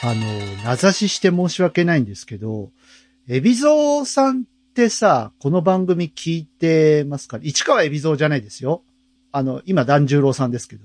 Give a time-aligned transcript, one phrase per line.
[0.00, 0.22] あの、
[0.62, 2.70] 名指しして申し訳ないんですけど、
[3.26, 7.38] エビゾーさんってさ、この番組聞いてますか？
[7.42, 8.84] 市川エビゾーじゃないですよ。
[9.32, 10.84] あの、今、團十郎さんですけど。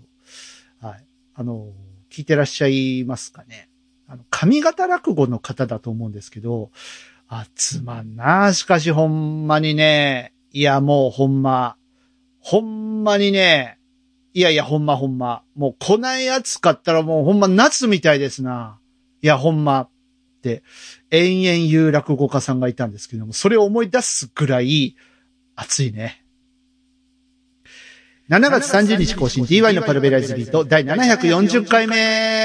[0.82, 1.06] はい。
[1.36, 1.68] あの、
[2.10, 3.70] 聞いてらっしゃいますかね？
[4.08, 6.72] あの、上方落語の方だと思うんですけど、
[7.28, 8.52] あ、つまんな。
[8.54, 11.78] しかし、ほんまにね、いや、もうほんま、
[12.40, 13.78] ほんまにね、
[14.34, 15.44] いやいや、ほんまほんま。
[15.56, 18.80] もう来ないやつ買ったらもうほんま夏みたいですな。
[19.24, 19.82] いや、ほんま。
[19.82, 19.90] っ
[20.44, 20.62] て、
[21.10, 24.98] 延々言う落語家さんがいたんですけども、それを思い出すぐらい、
[25.56, 26.24] 熱いね。
[28.30, 32.43] 7月30日更新 DY のパルベライズビート第740回目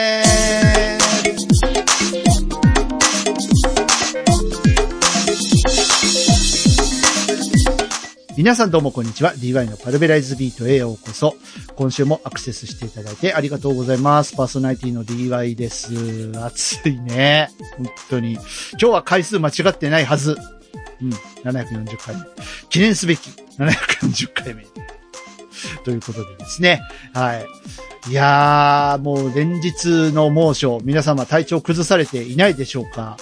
[8.39, 9.35] 皆さんどうもこんにちは。
[9.35, 11.35] DY のパルベライズビートへようこそ。
[11.75, 14.37] 今週もアクセスしていただいてありがとうございます。
[14.37, 16.31] パーソナリティの DY です。
[16.37, 17.51] 暑いね。
[17.77, 18.35] 本当に。
[18.35, 18.43] 今
[18.79, 20.37] 日は回数間違ってないはず。
[21.03, 21.11] うん。
[21.43, 22.23] 740回目。
[22.69, 24.65] 記念すべき740回目。
[25.85, 26.83] ということでですね。
[27.15, 27.47] はい。
[28.11, 33.19] いやー、もう連日の猛暑、皆様体調崩されていないでしょうか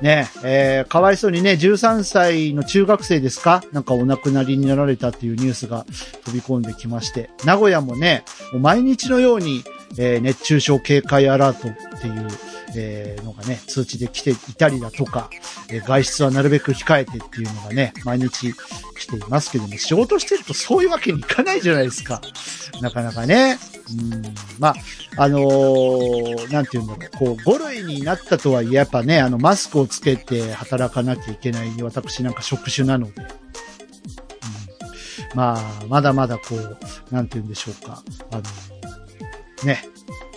[0.00, 3.62] ね、えー、かわいそうにね、13歳の中学生ですか？
[3.72, 5.84] なんかお亡くなりになられたっていうニュースが
[6.24, 9.62] 飛び込んできまして、名古屋もね、もう毎日のように、
[9.98, 12.28] えー、熱中症警戒アラートっていう、
[12.76, 15.30] えー、のがね、通知で来ていたりだとか、
[15.68, 18.52] えー、外出はなるべく控えてっていうのがね、毎日
[18.98, 22.20] 来ていますけども、仕事してるとそういうわけにいかないじゃないですか。
[22.80, 23.58] なかなかね。
[23.86, 24.22] うん、
[24.58, 24.74] まあ、
[25.16, 33.22] あのー、なんていうんだろう、こう、5類になったとはいえ、やっぱね、あの、マスクをつけて働かなきゃいけない私なんか職種なので、
[35.34, 36.78] まあ、まだまだこう、
[37.14, 38.42] なんていうんでしょうか、あの、
[39.64, 39.84] ね、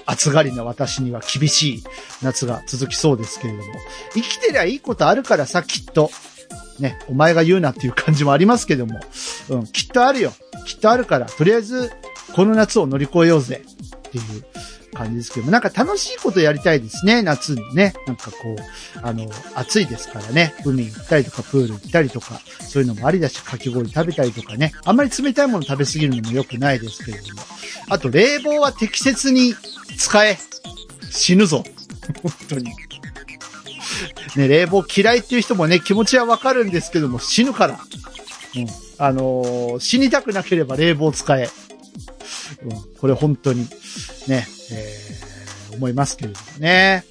[0.05, 1.83] 暑がりな私には厳しい
[2.21, 3.63] 夏が続きそうですけれども、
[4.13, 6.11] 生きてりゃいいことあるからさ、きっと。
[6.79, 8.99] ね、お前が言うなっていう感じもありますけども、
[9.49, 10.31] うん、きっとあるよ。
[10.67, 11.91] きっとあるから、とりあえず、
[12.35, 13.63] この夏を乗り越えようぜ。
[13.97, 14.23] っていう。
[14.93, 17.93] 感じですけども、なんか楽しいことやりたいですね、夏にね。
[18.05, 24.73] なんかこう、あの、暑いですからね、海行ったりとか、プール行ったりとか、そういうのもありだし、かき氷食べたりとかね。
[24.85, 27.41] あんまり冷たいもの食べ過ぎるのも良くないですけれども。
[27.89, 29.55] あと、冷房は適切に
[29.97, 30.37] 使え。
[31.11, 31.63] 死ぬぞ。
[32.21, 32.71] 本当に。
[34.35, 37.79] ね、冷房嫌いっていう人もね、気持ちはわかるんですけども、死ぬから。
[38.55, 38.67] うん。
[38.99, 41.49] あのー、死にたくなければ冷房使え。
[42.63, 42.97] うん。
[42.99, 43.67] これ本当に、
[44.27, 47.03] ね、えー、思いますけれどもね。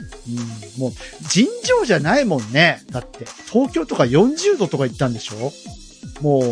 [0.77, 0.83] うん。
[0.83, 0.93] もう、
[1.29, 2.83] 尋常じゃないもんね。
[2.91, 5.53] だって、東京とか40度とか行ったんでしょ？
[6.21, 6.43] もう、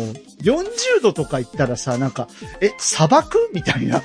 [0.41, 2.27] 40度とか行ったらさ、なんか、
[2.61, 3.49] え、砂漠？
[3.53, 4.03] みたいな。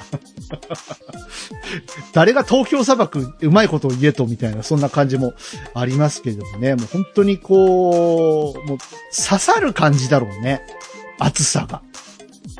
[2.12, 4.26] 誰が東京砂漠うまいことを言えと？
[4.26, 5.34] みたいな、そんな感じも
[5.74, 6.76] ありますけれどもね。
[6.76, 8.78] もう本当にこう、もう
[9.14, 10.62] 刺さる感じだろうね。
[11.18, 11.82] 暑さが。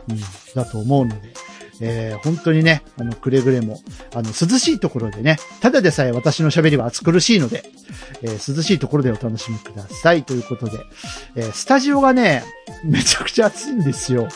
[0.08, 0.20] うん、
[0.54, 1.32] だと思うので。
[1.80, 3.80] えー、本当にね、あの、くれぐれも、
[4.14, 7.64] あの、涼しいところでね、ただでさえ私の喋りは暑苦しいので、
[8.22, 10.24] えー、涼しいところでお楽しみください。
[10.24, 10.78] ということで、
[11.36, 12.44] えー、スタジオがね、
[12.84, 14.28] めちゃくちゃ暑いんですよ。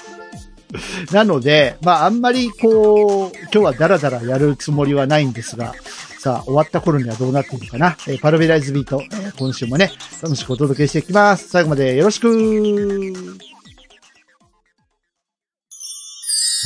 [1.12, 5.72] なので、まあ、あんまりこう、今日はダラダラやるつもりはないんですが、
[6.18, 7.96] さあ、終わった頃にはどうなっているかな。
[8.08, 11.48] えー、パルベライズビート、えー、今週もね、楽しくお届けしていきます。
[11.48, 13.53] 最後までよろしく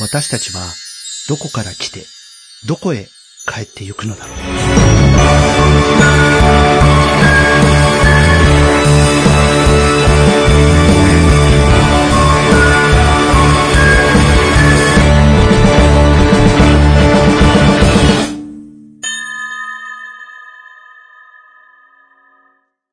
[0.01, 0.63] 私たちは
[1.27, 2.05] どこから来て、
[2.65, 3.07] どこへ
[3.45, 4.37] 帰ってゆくのだろう。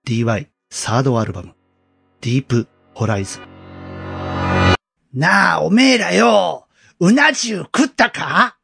[0.04, 1.54] DY サードアルバム、
[2.20, 3.42] ディープホライズン。
[5.14, 6.65] なあ、おめえらよ
[6.98, 8.56] うな重食ったか？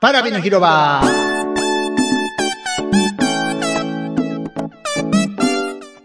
[0.00, 1.02] パラビの広場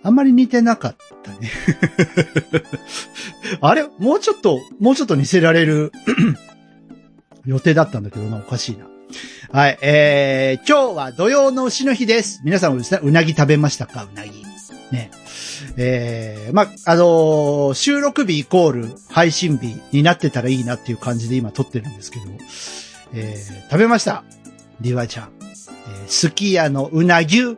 [0.03, 1.49] あんまり似てなかったね
[3.61, 3.87] あれ？
[3.99, 5.91] もうちょっと、もうちょっと似せられる
[7.45, 8.85] 予定だったんだけどな、おかしいな。
[9.51, 12.41] はい、えー、今日は土曜の牛の日です。
[12.43, 14.07] 皆さんもですね、うなぎ食べましたか？
[14.11, 14.43] うなぎ。
[14.91, 15.11] ね。
[15.77, 22.25] えー、まあ、のー、収録日イコール配信日になってたらいいなっていう感じで今撮ってるんですけど、
[23.13, 24.23] えー、食べました。
[24.81, 25.31] リワちゃん。
[25.41, 27.57] えー、すき家のうなぎゅ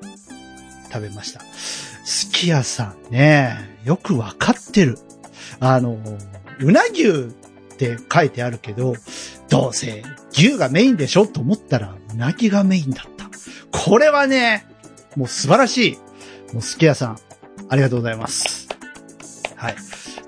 [0.92, 1.42] 食べました。
[2.04, 4.98] すき家さんね、よくわかってる。
[5.60, 6.00] あの、
[6.60, 7.14] うな牛っ
[7.78, 8.96] て書いてあるけど、
[9.50, 13.30] どうせ牛がメインでしょと思ったら、うなぎがメインだった。
[13.72, 14.66] これはね、
[15.16, 15.98] もう素晴らしい。
[16.54, 17.20] もうすき家さん、
[17.70, 18.68] ありがとうございます。
[19.56, 19.76] はい。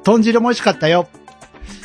[0.04, 1.08] 豚汁も美味しかったよ。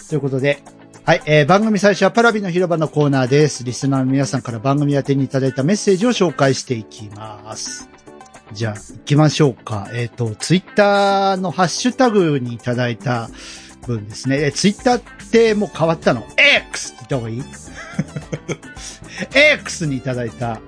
[0.09, 0.63] ということで、
[1.05, 3.63] はい、えー、番組最初はパラビの広場のコーナーです。
[3.65, 7.91] リスナーの皆さんから番組宛てにいただいたメッセージを紹介していきます。
[8.53, 9.89] じゃあ、行きましょうか。
[9.93, 13.29] えっ、と、ツイッターのハッシュタグにいただいた
[13.87, 14.47] 分ですね。
[14.47, 17.43] え、ツイッターってもう変わったの ?X って言った方がいい
[19.59, 20.61] ?X にいただいた。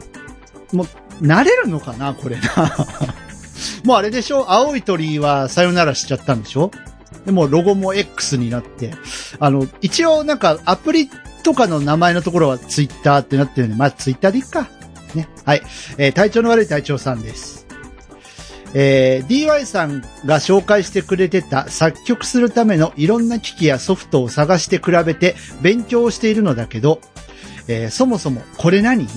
[0.72, 0.86] もう、
[1.22, 2.12] 慣れるのかな？
[2.12, 2.42] これな。
[3.84, 4.50] もうあれでしょ？
[4.50, 6.70] 青い鳥はさよならしちゃったんでしょ？
[7.24, 8.92] でもロゴも X になって、
[9.40, 11.10] あの、一応なんかアプリ
[11.42, 14.68] とかの名前のところはツイッターってなってるんで、まあツイッターでいいか。
[15.14, 15.28] ね。
[15.44, 15.62] はい。
[15.98, 17.66] えー体調の悪い隊長さんです。
[18.74, 27.00] えー DY さんが紹介してくれてた作曲するためのいろんな機器やソフトを探して比べて勉強しているのだけど、
[27.68, 29.08] えーそもそもこれ何？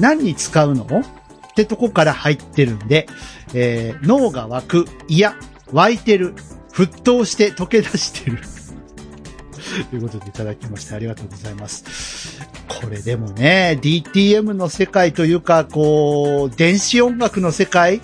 [0.00, 0.84] 何に使うの？
[0.84, 3.08] ってとこから入ってるんで、
[3.54, 5.36] えー脳が湧く、いや、
[5.72, 6.34] 湧いてる、
[6.72, 8.38] 沸騰して溶け出してる。
[9.90, 12.40] ということでいただきましてありがとうございます。
[12.68, 18.00] これでもね、DTM の世界というか、こう、電子音楽の世界、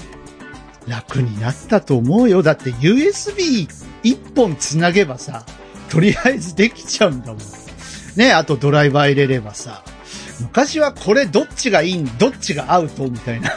[0.87, 2.43] 楽になったと思うよ。
[2.43, 3.69] だって USB
[4.03, 5.47] 一本つなげばさ、
[5.89, 7.39] とりあえずできちゃうんだもん。
[8.17, 9.83] ね、あとドライバー入れればさ。
[10.41, 13.53] 昔はこれどっちがいいん、どっちがアウトみたいな。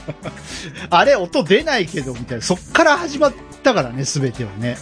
[0.90, 2.44] あれ音出ないけど、みたいな。
[2.44, 4.76] そっから始まったからね、すべてはね。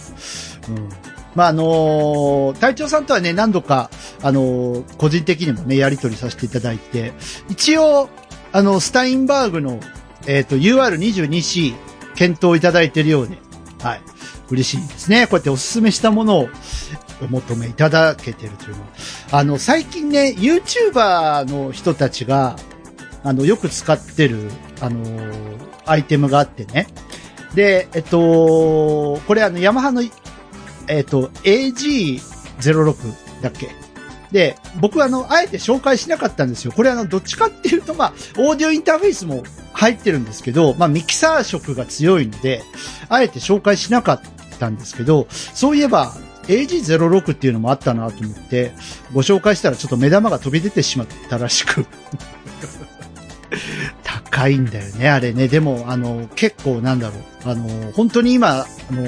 [0.69, 0.89] うん。
[1.35, 3.89] まあ、あのー隊長さんとはね、何度か、
[4.21, 7.13] あのー個人的にもね、やりとりさせていただいて、
[7.49, 8.09] 一応、
[8.51, 9.79] あの、スタインバーグの、
[10.27, 11.73] えっ、と、UR22C、
[12.15, 13.37] 検討いただいているようで、
[13.81, 14.01] はい。
[14.49, 15.25] 嬉しいですね。
[15.27, 16.49] こうやっておすすめしたものを
[17.21, 18.87] お求めいただけてるというのは。
[19.31, 22.55] あの、最近ね、YouTuber の人たちが、
[23.23, 24.51] あの、よく使ってる、
[24.81, 25.01] あの
[25.85, 26.87] アイテムがあってね。
[27.55, 30.01] で、えっと、これあの、ヤマハの、
[30.87, 33.71] えっと、AG06 だっけ
[34.31, 36.71] で、僕はあの、あえて紹介しなかったんですよ。
[36.71, 39.43] これあの、どっちかっていうと、まあ、オーディオインターフェースも
[39.73, 42.63] 入ってるんですけど、まあ、ミキサー色が強いので、
[43.09, 44.21] あえて紹介しなかっ
[44.59, 46.15] たんですけど、そういえば、
[46.47, 48.73] AG06 っていうのもあったなと思って、
[49.13, 51.85] ご紹介したらちょっと目玉が飛び出てしまったらしく。
[54.03, 55.47] 高いんだよね、あれね。
[55.47, 57.49] でも、あの、結構なんだろう。
[57.49, 59.05] あの、本当に今、あの、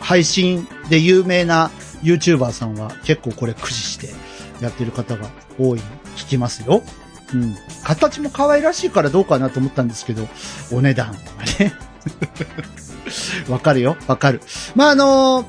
[0.00, 1.70] 配信で有名な
[2.02, 4.08] YouTuber さんは結構これ駆使して
[4.60, 5.28] やってる方が
[5.58, 5.80] 多い
[6.16, 6.82] 聞きますよ。
[7.32, 7.56] うん。
[7.84, 10.28] 形も可愛らしいからどうかなと思ったんですけど、
[10.72, 11.18] お値段が
[11.60, 11.72] ね。
[13.48, 14.40] わかるよ、わかる。
[14.74, 15.46] まあ、あの、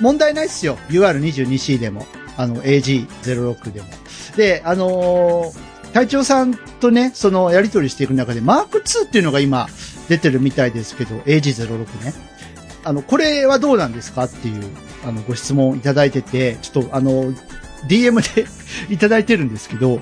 [0.00, 0.78] 問題ないっすよ。
[0.88, 2.06] UR22C でも、
[2.36, 3.88] あの、AG06 でも。
[4.36, 5.52] で、あの
[5.92, 9.68] 隊長さんとね、そのやり取りしていく中で、マーク2っていうのが今
[10.08, 12.14] 出てるみたいですけど、AG06 ね。
[12.84, 14.64] あの、これはどうなんですかっていう、
[15.04, 17.32] あの、ご質問いただいてて、ちょっとあの、
[17.88, 18.46] DM で
[18.92, 20.00] いただいてるんですけど、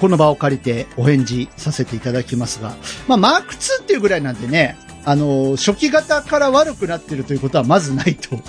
[0.00, 2.74] この場を借りてお返事させていただきますが、
[3.06, 8.40] まあ、マーク2っていうぐらいなんでね、あの、初期型から悪くなってるということはまずないと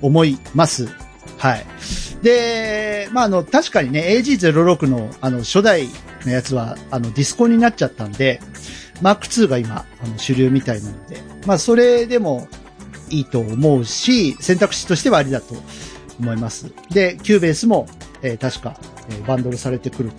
[0.00, 0.88] 思います。
[1.38, 1.66] はい。
[2.22, 5.88] で、まあ、あの、確かにね、AG06 の、あの、初代
[6.24, 8.40] のやつは、あの、ディスコになっちゃったんで、
[9.00, 12.46] マーク2が今、あの、主流みたいなので、まあ、それでも
[13.10, 15.56] いいと思うし、選択肢としてはありだと
[16.20, 16.72] 思います。
[16.90, 17.88] で、 Cubase も、
[18.22, 18.76] えー確か、
[19.10, 20.12] えーバンドルされてくる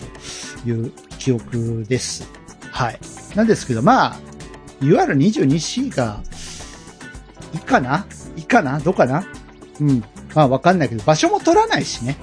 [0.63, 2.29] という記憶です。
[2.71, 2.99] はい。
[3.35, 4.19] なんですけど、まあ、
[4.81, 6.21] UR22C が、
[7.53, 8.79] いいかないいかな？
[8.79, 9.25] どうかな？
[9.79, 10.03] うん。
[10.35, 12.17] まあわかんないけど、場所も取らないしね。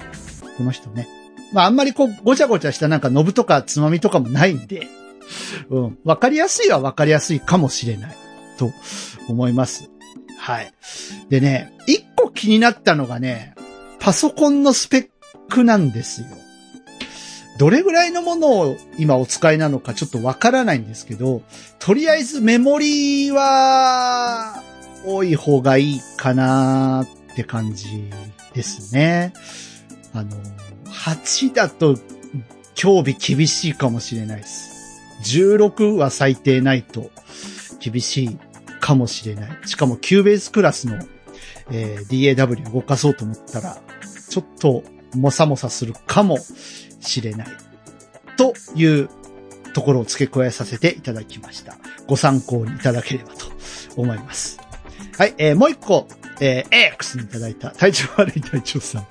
[0.57, 1.07] この人ね。
[1.53, 4.87] まああんまりこう、ごちゃごちゃしたなんかノブとかつまみとかもないんで、
[5.69, 5.97] うん。
[6.03, 8.15] わかりやすいはわかりやすいかもしれない。
[8.57, 8.71] と
[9.27, 9.89] 思います。
[10.37, 10.73] はい。
[11.29, 13.55] でね、一個気になったのがね、
[13.99, 15.09] パソコンのスペッ
[15.49, 16.27] クなんですよ。
[17.59, 21.43] どれぐらいのものを今お使いなのかちょっとわからないんですけど、
[21.79, 24.63] とりあえずメモリーは
[25.05, 28.09] 多い方がいいかなって感じ
[28.53, 29.33] ですね。
[30.13, 30.31] あの、
[30.85, 31.97] 8だと
[32.75, 35.01] 今日び厳しいかもしれないです。
[35.23, 37.11] 16は最低ないと
[37.79, 38.37] 厳しい
[38.79, 39.57] かもしれない。
[39.65, 40.99] しかも Cubase クラスの、
[41.71, 43.77] えー DAW 動かそうと思ったら、
[44.29, 46.37] ちょっともさもさするかも
[46.99, 47.47] しれない。
[48.37, 49.09] という
[49.73, 51.77] ところを付け加えさせていただきました。
[52.07, 53.45] ご参考にいただければと
[53.95, 54.60] 思います。
[55.21, 56.07] はい、えーもう一個、
[56.39, 59.07] えー、X にいただいた体調悪い隊長さん。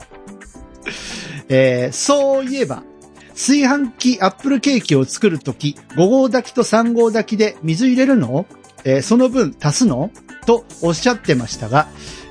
[1.48, 2.82] えーそういえば、
[3.28, 8.44] 炊飯器アップルケーキを作るとき、5号炊きと3号炊きで水入れるの？
[8.82, 10.10] えーその分足すの？
[10.46, 11.86] とおっしゃってましたが、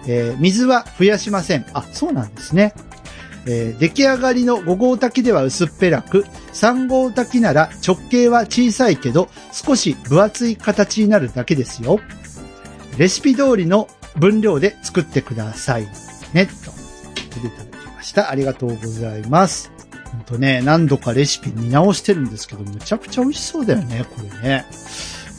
[0.06, 1.66] えー水は増やしません。
[1.72, 2.74] あ、そうなんですね。
[3.46, 12.02] えー出来上がりの5号炊きでは薄っぺらく、3号炊きなら直径は小さいけど、少し分厚い形になるだけですよ。
[13.00, 13.88] レシピ通りの
[14.18, 15.88] 分量で作ってください
[16.34, 16.52] ね、と。
[17.40, 18.30] いただきました。
[18.30, 19.72] ありがとうございます。
[20.12, 24.66] ほんとね、何度かレシピ見直してるんですけど、むちゃくちゃ美味しそうだよね、これね。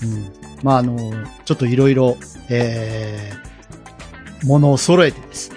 [0.02, 0.32] うん。
[0.62, 0.96] まあ、あの、
[1.44, 2.16] ちょっといろいろ、
[2.48, 5.56] えー、ものを揃えてですね、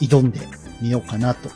[0.00, 0.40] 挑んで
[0.80, 1.50] みようかなと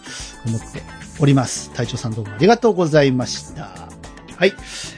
[0.47, 0.83] 思って
[1.21, 1.71] おります。
[1.73, 3.89] 隊長さんどうもありがとうございました。
[4.37, 4.53] はい。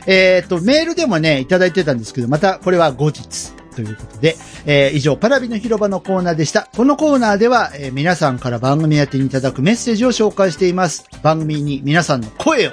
[0.06, 3.57] えっ、と、メールでもね、いただいてたんですけど、またこれは後日。
[3.78, 4.34] ということで、
[4.66, 6.68] えー以上、パラビの広場のコーナーでした。
[6.76, 11.08] このコーナーでは、えー皆さんから番組宛てにいただくメッセージを紹介しています。
[11.22, 12.72] 番組に皆さんの声を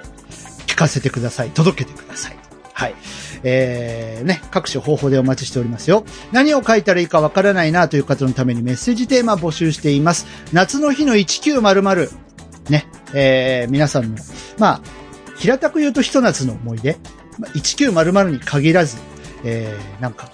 [0.66, 1.52] 聞かせてください。
[1.52, 2.38] 届けてください。
[2.74, 2.96] はい。
[3.44, 6.06] えー、ね、各種方法でお待ちしておりますよ。
[6.32, 10.26] 何を書いたらいいかわからないなという方のためにメッセージテーマ募集しています。
[10.54, 12.10] 夏の日の1900。
[12.72, 14.18] ね、えー、皆さんの、
[14.58, 14.82] まあ、
[15.38, 16.98] 平たく言うとひと夏の思い出。
[17.38, 18.98] まあ1900に限らず、
[19.44, 20.30] えー、なんか、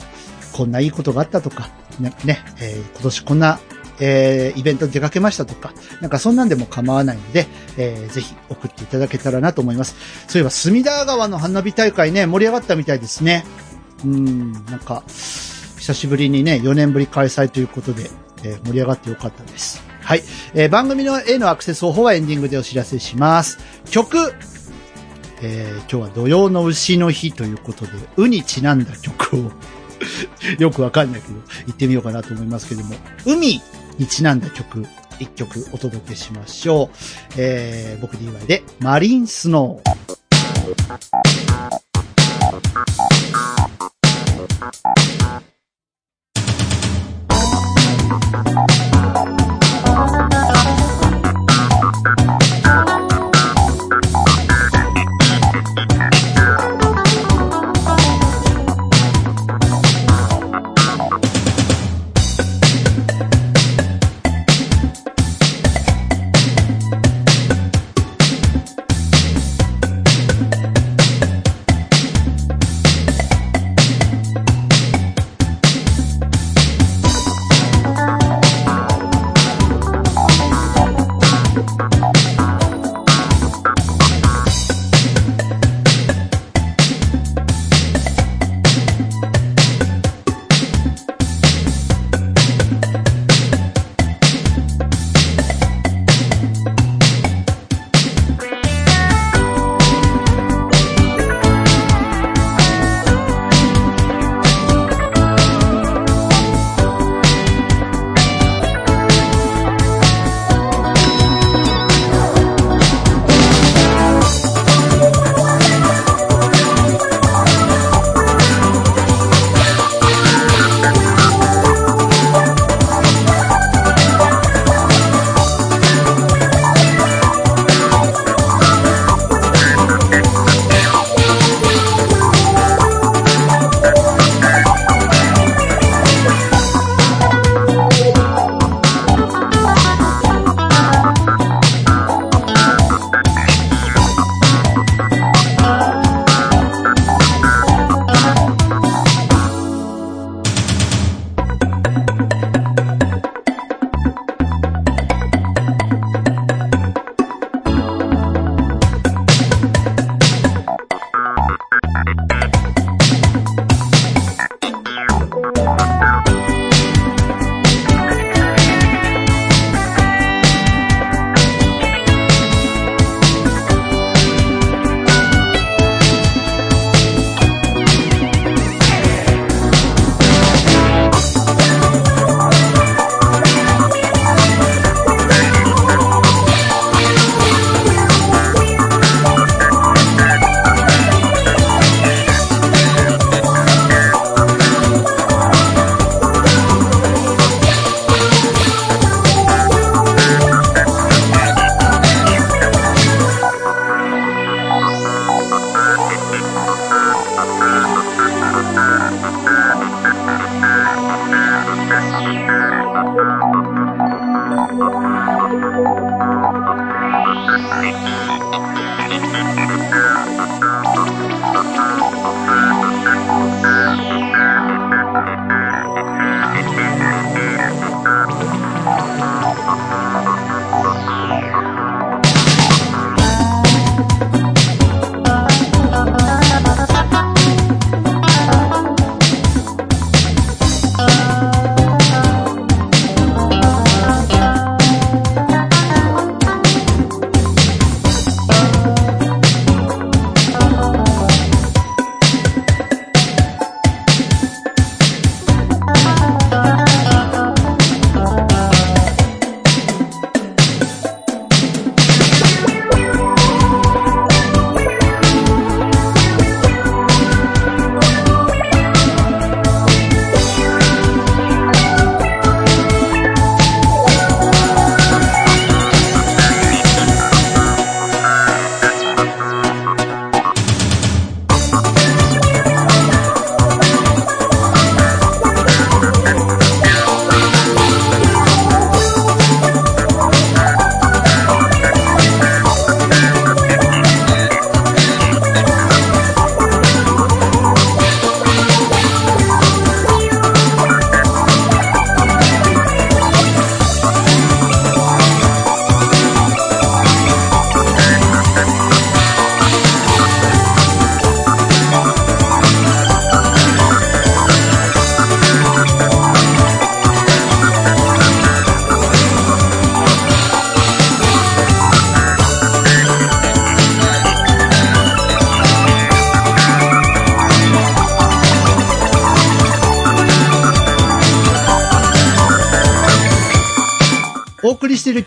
[0.52, 3.60] こんないいことがあったとか、ね、ねえー今年こんな、
[4.00, 9.96] えーイベント出かけましたとか、なんかそんなんでも構わないので、えーぜひ送っていただけたらなと思います。
[10.28, 13.46] そういえば、隅田川の花火大会ね、盛り上がったみたいですね。
[14.04, 18.10] うん、なんか、久しぶりにね、4年ぶり開催ということで、
[18.44, 19.84] えー盛り上がってよかったです。
[20.02, 20.24] はい。
[20.54, 23.60] えー番組のへのアクセス方法はエンディングでお知らせします。
[23.90, 24.18] 曲、
[25.42, 29.52] えー今日は土曜の牛の日ということで、うにちなんだ曲を、
[30.60, 31.36] よくわかんないけど、
[31.68, 33.62] 行ってみようかなと思いますけども、海
[33.98, 34.86] にちなんだ曲、
[35.20, 36.98] 一曲お届けしましょう。
[37.38, 39.92] えー、僕 DY で、マリンスノー。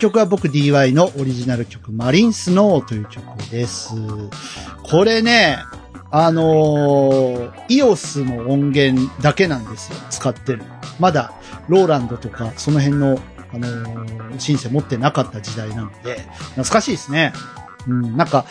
[0.05, 3.95] 曲は僕 DY のオリジナル曲、マリンスノーという曲です。
[4.83, 5.57] これね、
[6.11, 10.61] あのー、EOS の音源だけなんですよ、使ってる。
[10.99, 11.33] まだ、
[11.67, 13.19] ローランドとか、その辺の、
[13.51, 17.33] あのー、シンセ持ってなかった時代なので、懐かしいですね。
[17.87, 18.45] うん、なんか、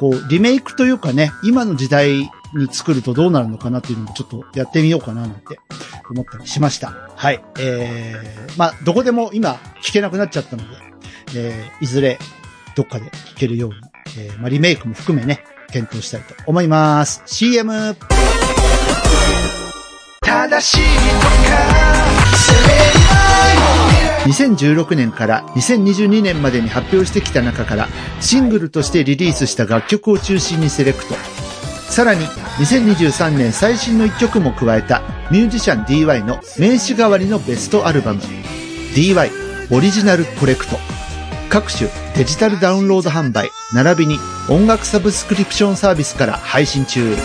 [0.00, 5.60] こう、リメイクというかね、今の時代に作るとどうなるのかなっていうのもちょっとやってみようかななんて
[6.10, 7.08] 思ったりしました。
[7.14, 7.44] はい。
[7.60, 10.87] えー、まあ、どこでも今聞けなくなっちゃったので、
[11.34, 12.18] えー、いずれ
[12.76, 13.76] どっかで聞けるように、
[14.18, 17.22] えー、まあ、リメイクも含めね、検討したいと思います。
[17.26, 17.96] CM!
[20.20, 21.68] 正しいとか
[22.36, 27.88] 責めない2016年から2022年までに発表してきた中から
[28.20, 31.14] シングルとしてリリースした楽曲を中心にセレクト。
[31.90, 32.26] さらに
[32.58, 38.20] 2023年最新の一曲も加えたミュージシャン DY の名刺代わりのベストアルバム
[38.94, 39.30] DY
[39.70, 40.97] オリジナルコレクト。
[41.50, 44.18] 各種デジタルダウンロード販売並びに
[44.50, 47.16] 音楽サブスクリプションサービスから配信中。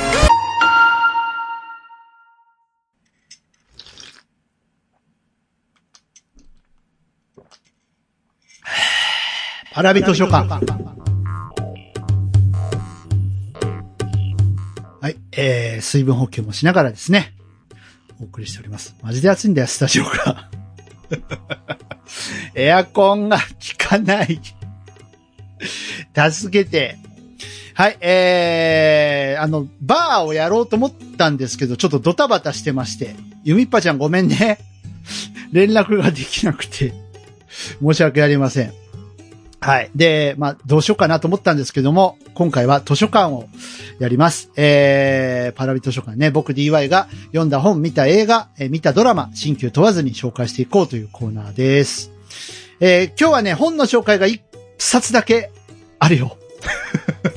[9.74, 10.48] パラビ図書館。
[15.02, 15.18] はい。
[15.34, 17.34] えー、水分補給もしながらですね、
[18.22, 18.96] お送りしております。
[19.02, 20.63] マジで暑いんだよ、スタジオが。
[22.56, 23.44] エアコンが効
[23.78, 24.40] かない。
[26.32, 26.98] 助けて。
[27.76, 33.16] はい、えー、あの、バーをやろうと思ったんですけど、ちょっとドタバタしてまして。
[33.44, 34.60] ゆみっぱちゃんごめんね。
[35.52, 36.94] 連絡ができなくて。
[37.82, 38.83] 申し訳ありません。
[39.64, 39.90] はい。
[39.96, 43.48] で、まあ、どうしようかなと思ったんですけども、今回は図書館を
[43.98, 44.52] やります。
[44.58, 52.12] えー、パラビ図書館ね、僕 DY が読んだ本、見た映画、えー見たドラマ、新旧問わずに紹介していこうというコーナーです。
[52.82, 54.42] えー今日はね、本の紹介が一
[54.78, 55.50] 冊だけ
[55.98, 56.38] あるよ。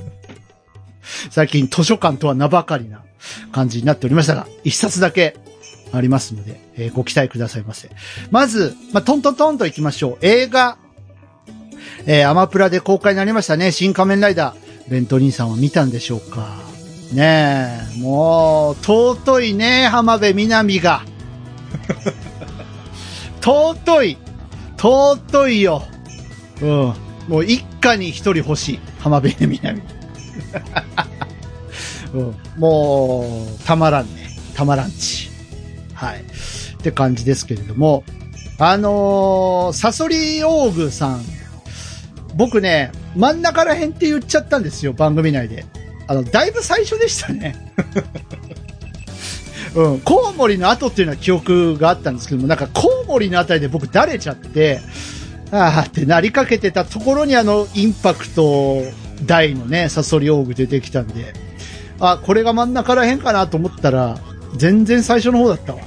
[1.30, 3.02] 最近図書館とは名ばかりな
[3.52, 5.36] 感じになっておりましたが、一冊だけ
[5.92, 7.88] ありますので、えーご期待くださいませ。
[8.32, 10.26] まず、まあ、トントントンと行きましょう。
[10.26, 10.76] 映画、
[12.06, 13.72] えーアマプラで公開になりましたね。
[13.72, 14.66] 新仮面ライダー。
[14.88, 16.54] ベントリンさんは見たんでしょうか
[17.12, 21.02] ねえ、もう、尊いね、浜辺美波が。
[23.42, 24.18] 尊い。
[24.76, 25.82] 尊いよ。
[26.60, 26.94] うん。
[27.28, 28.80] もう一家に一人欲しい。
[29.00, 29.82] 浜辺美波。
[32.14, 32.34] うん。
[32.56, 34.30] もう、たまらんね。
[34.54, 35.30] たまらんち。
[35.94, 36.20] はい。
[36.20, 38.04] って感じですけれども。
[38.58, 41.35] あのー、サソリオーグさん。
[42.36, 45.64] 僕ね、真ん中ら辺って言っちゃったんですよ、番組内で。
[46.06, 47.56] あの、だいぶ最初でしたね。
[49.74, 54.80] うん、コウモリの後っていうのは記憶があったんですけども、なんかコウモリのあたりで僕だれちゃって、
[55.50, 58.82] あーってなりかけてたところにあの、インパクト
[59.24, 61.34] 大のね、サソリオーグ出てきたんで、
[62.00, 64.18] あ、これが真ん中ら辺かなと思ったら、
[64.56, 65.80] 全然最初の方だったわ。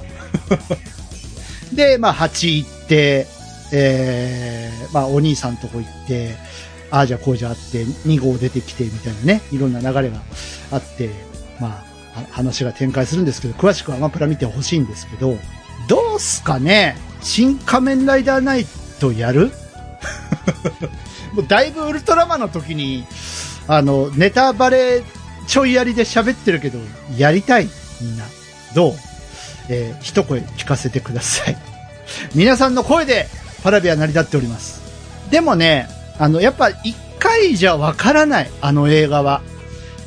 [1.72, 3.26] で、まあ、8行って、
[3.72, 6.34] えー、まあ、お兄さんとこ行って、
[6.90, 10.20] ああじゃこうじゃあって、2号出てきて、みたいなね、いろんな流れが
[10.72, 11.10] あって、
[11.60, 15.36] まあ、話が展開するんですけど、詳しくはアマプラ見てほしいんですけど、
[15.88, 16.96] どうすかね？
[17.22, 18.66] 新仮面ライダーナイ
[18.98, 19.52] トやる？
[21.34, 23.06] もうだいぶウルトラマンの時に、
[23.68, 25.02] あの、ネタバレ
[25.46, 26.78] ちょいやりで喋ってるけど、
[27.16, 27.68] やりたい
[28.00, 28.24] みんな。
[28.74, 28.94] どう？
[29.68, 31.56] えー一声聞かせてください。
[32.34, 33.28] 皆さんの声で
[33.62, 34.80] パラビは成り立っております。
[35.30, 39.42] でもね、あの、やっぱ1回じゃわからない、あの映画は。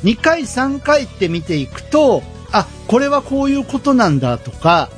[0.04, 4.90] 2回、3回って見ていくと、あ、これはこういうことなんだとか、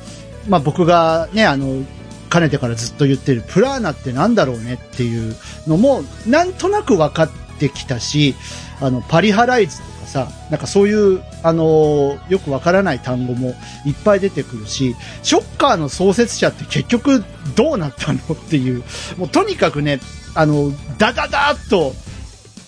[0.47, 1.83] まあ僕がね、あの、
[2.29, 8.35] かねてからずっと言ってるプラーナってなんだろうねっていうのも、なんとなく分かってきたし、
[8.81, 17.23] あの、パリハライズさ、なんかそういう、あのよくわからない単語もいっぱい出てくるし、ショッカーの創設者って結局
[17.55, 18.83] どうなったのっていう、
[19.17, 19.99] もうとにかくね、
[20.33, 21.93] あの、ダダダーっと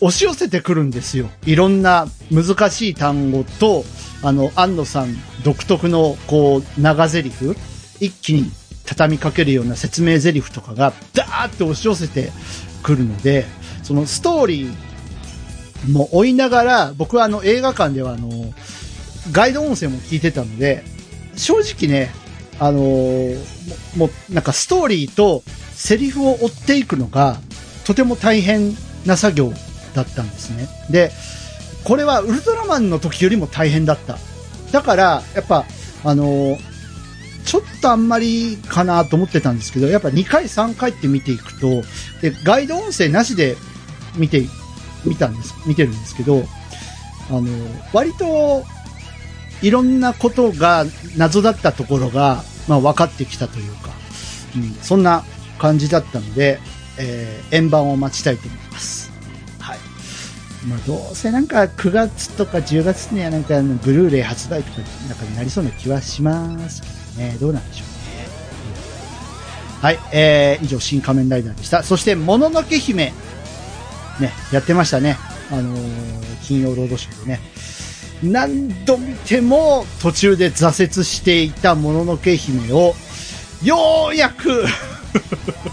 [0.02, 1.30] 押し寄せてくるんですよ。
[1.45, 3.84] いろんな難しい単語と、
[4.21, 7.32] あの、安野さん独特の、こう、長台詞
[7.99, 8.52] 一気に
[8.86, 12.32] 畳みかけるような説明台詞とかが、ダーって押し寄せて
[12.82, 13.45] くるので、
[13.84, 14.88] そのストーリー
[15.88, 18.54] もう追いながら、僕はあの映画館ではあの、
[19.32, 20.84] ガイド音声も聞いてたので、
[21.36, 22.12] 正直ね、
[22.60, 23.38] あのー
[23.98, 27.38] もうなんかストーリーとセリフを追っていくのが、
[27.86, 29.54] とても大変な作業
[29.94, 30.68] だったんですね。
[30.89, 31.12] で、
[31.84, 34.18] これはウルトラマンの時よりも大変だった。
[34.72, 35.65] だから、やっぱ、
[36.04, 36.70] あのー
[37.46, 41.82] ちょっとあんまりかなと思ってたんですけど、やっぱ2回3回って見ていくと、
[42.22, 43.58] で、ガイド音声なしで
[44.15, 44.50] 見てい、
[45.06, 46.44] 見たんです、見てるんですけど、
[47.30, 47.48] あの、
[47.94, 48.64] 割と、
[49.62, 50.86] いろんなことが
[51.18, 53.92] 謎だったところが、まあ分かってきたというか、
[54.56, 55.24] うん、そんな
[55.58, 56.60] 感じだったので、
[56.98, 59.12] えー、円盤を待ちたいと思います。
[59.60, 59.78] はい。
[60.68, 66.88] まあどうせなんか9月とか10月にはなんかブルーレイ発売とかなんかになりそうな気はしますけ
[67.22, 67.38] どね。
[67.40, 67.90] どうなんでしょうね。
[69.82, 70.00] はい。
[70.12, 71.84] えー、以上、新仮面ライダーでした。
[71.84, 73.14] そして、もののけ姫。
[74.19, 75.17] ね、やってましたね。
[75.51, 77.39] あのー金曜ロードショーでね。
[78.23, 82.95] 何度見ても途中で挫折していたもののけ姫を、
[83.63, 84.65] ようやく、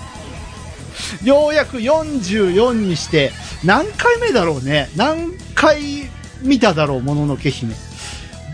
[1.24, 3.32] ようやく44にして、
[3.64, 4.90] 何回目だろうね。
[4.96, 6.09] 何回
[6.42, 7.74] 見ただろう、もののけ姫。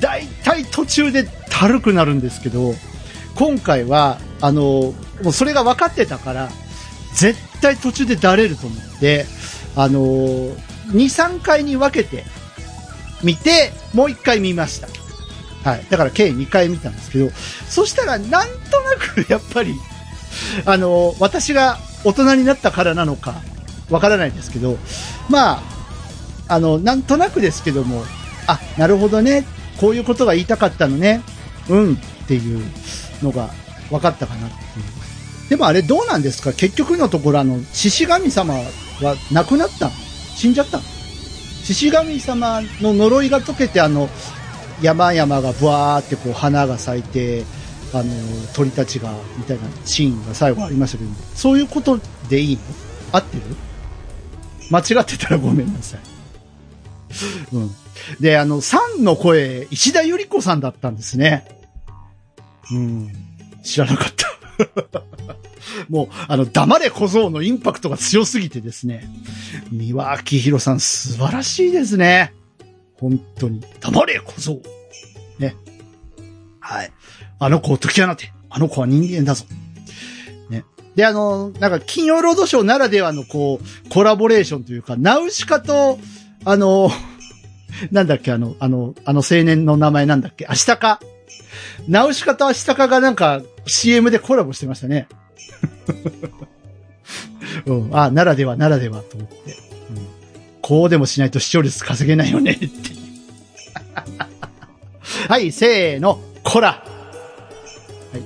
[0.01, 2.75] だいたい途中でたるくなるんですけど、
[3.35, 6.51] 今回は、あの、もうそれが分かってたから、
[7.15, 9.27] 絶対途中でだれると思って、
[9.77, 10.55] あの、2、
[10.93, 12.25] 3回に分けて
[13.23, 14.89] 見て、もう1回見ました。
[15.69, 15.87] はい。
[15.89, 17.31] だから計2回見たんですけど、
[17.69, 19.75] そしたらなんとなく やっぱり、
[20.65, 23.41] あの、私が大人になったからなのか、
[23.91, 24.79] わからないですけど、
[25.29, 25.63] ま
[26.49, 28.05] あ、あの、なんとなくですけども、
[28.47, 29.47] あ、なるほどね、
[29.79, 31.23] こういうことが言いたかったのね、
[31.69, 32.65] うん、っていう
[33.23, 33.51] のが
[33.91, 35.02] 分かったかなっていう。
[35.53, 36.55] でもあれどうなんですか？
[36.55, 38.63] 結局のところあの、獅子神様は
[39.31, 39.91] 亡くなった
[40.35, 40.81] 死んじゃった
[41.63, 44.09] 獅子神様の呪いが解けてあの、
[44.81, 47.45] 山々がブワーってこう花が咲いて、
[47.93, 48.05] あの、
[48.55, 52.63] 鳥たちが、みたいなシーンが最後ありましたけど、そういうことでいいの？
[53.13, 53.43] 合ってる？
[54.71, 56.01] 間違ってたらごめんなさい。
[57.53, 57.71] うん。
[58.21, 61.47] で、あの、3の声、石田ゆり子さんだったんですね。
[62.73, 63.13] うん。
[63.63, 64.32] 知らなかった。
[65.89, 69.09] もう、あの、黙れ小僧のインパクトが強すぎてですね。
[69.71, 72.33] 三輪明宏さん素晴らしいですね。
[72.99, 73.61] 本当に。
[73.81, 74.63] 黙れ小僧。
[75.39, 75.57] ね。
[76.61, 76.93] はい。
[77.39, 78.33] あの子を解き放て。
[78.49, 79.45] あの子は人間だぞ。
[80.51, 80.65] ね。
[80.95, 85.99] で、あの、なんか、金曜ロードショーならではの、こう、コラボレーションというか、ナウシカと、
[86.45, 86.91] あの、
[87.91, 91.01] なんだっけ、あの、あの、あの青年の名前なんだっけ、アシタカ。
[91.89, 95.09] ナウシカとアシタカがなんか CM でコラボしてましたね。
[97.67, 99.35] うん、あ、ならでは、ならでは、と思って。
[99.35, 100.07] うん、
[100.61, 102.69] こうでもしないと視聴率稼げないよね、って。
[105.29, 106.85] はい、せーの、こらは
[108.15, 108.19] い。
[108.19, 108.23] っ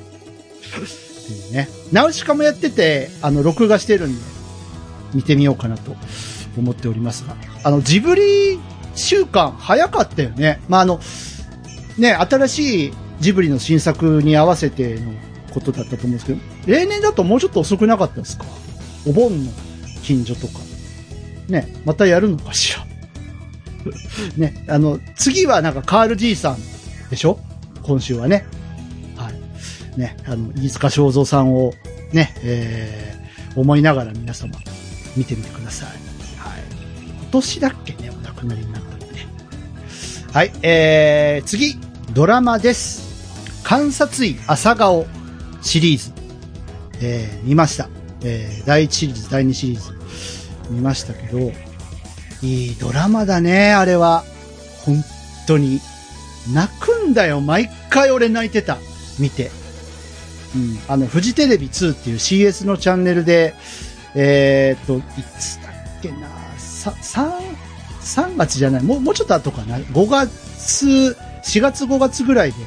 [1.27, 1.69] ていうね。
[1.93, 4.23] ナウシカもやってて、あの、録画してるんで、
[5.15, 5.97] 見てみようかなと
[6.57, 7.37] 思っておりますが。
[7.63, 8.59] あの、ジブリ
[8.95, 10.61] 週間早かったよね。
[10.69, 11.01] まあ、あの、
[11.99, 15.13] ね、新しいジブリの新作に合わせての
[15.53, 18.45] ことだったと思うんですけど、例年だともうちょっと遅くなかったですか？
[19.07, 19.51] お盆の
[20.03, 20.55] 近所とか。
[21.49, 22.85] ね、またやるのかしら？
[24.37, 26.59] ね、あの、次はなんかカール G さん
[27.09, 27.39] でしょ？
[27.83, 28.45] 今週はね。
[29.17, 29.99] はい。
[30.01, 31.73] ね、あの、飯塚正蔵さんを
[32.13, 34.53] ね、えー、思いながら皆様
[35.17, 35.89] 見てみてください。
[35.89, 35.99] はい。
[37.23, 39.27] 今年だっけね、お亡くなりになったのね。
[40.33, 41.79] はい、えー、次、
[42.13, 43.06] ドラマです。
[43.67, 45.09] 観察医朝顔
[45.61, 46.13] シリーズ。
[47.03, 47.89] えー、見ました。
[48.23, 49.93] えー、第1シリーズ、第2シリーズ。
[50.71, 51.51] 見ましたけど、
[52.43, 54.23] いいドラマだね、あれは。
[54.85, 55.03] 本
[55.49, 55.81] 当に。
[56.55, 58.79] 泣くんだよ、毎回俺泣いてた。
[59.19, 59.51] 見て。
[60.55, 60.79] うん。
[60.87, 63.53] あの、フジテレビ2っていう CS のチャンネルで、
[64.15, 69.79] えーっと、いつだっけな、さ、3、3月じゃない、もう、もうちょっと後かな。
[69.79, 72.59] 5月、4月5月ぐらいで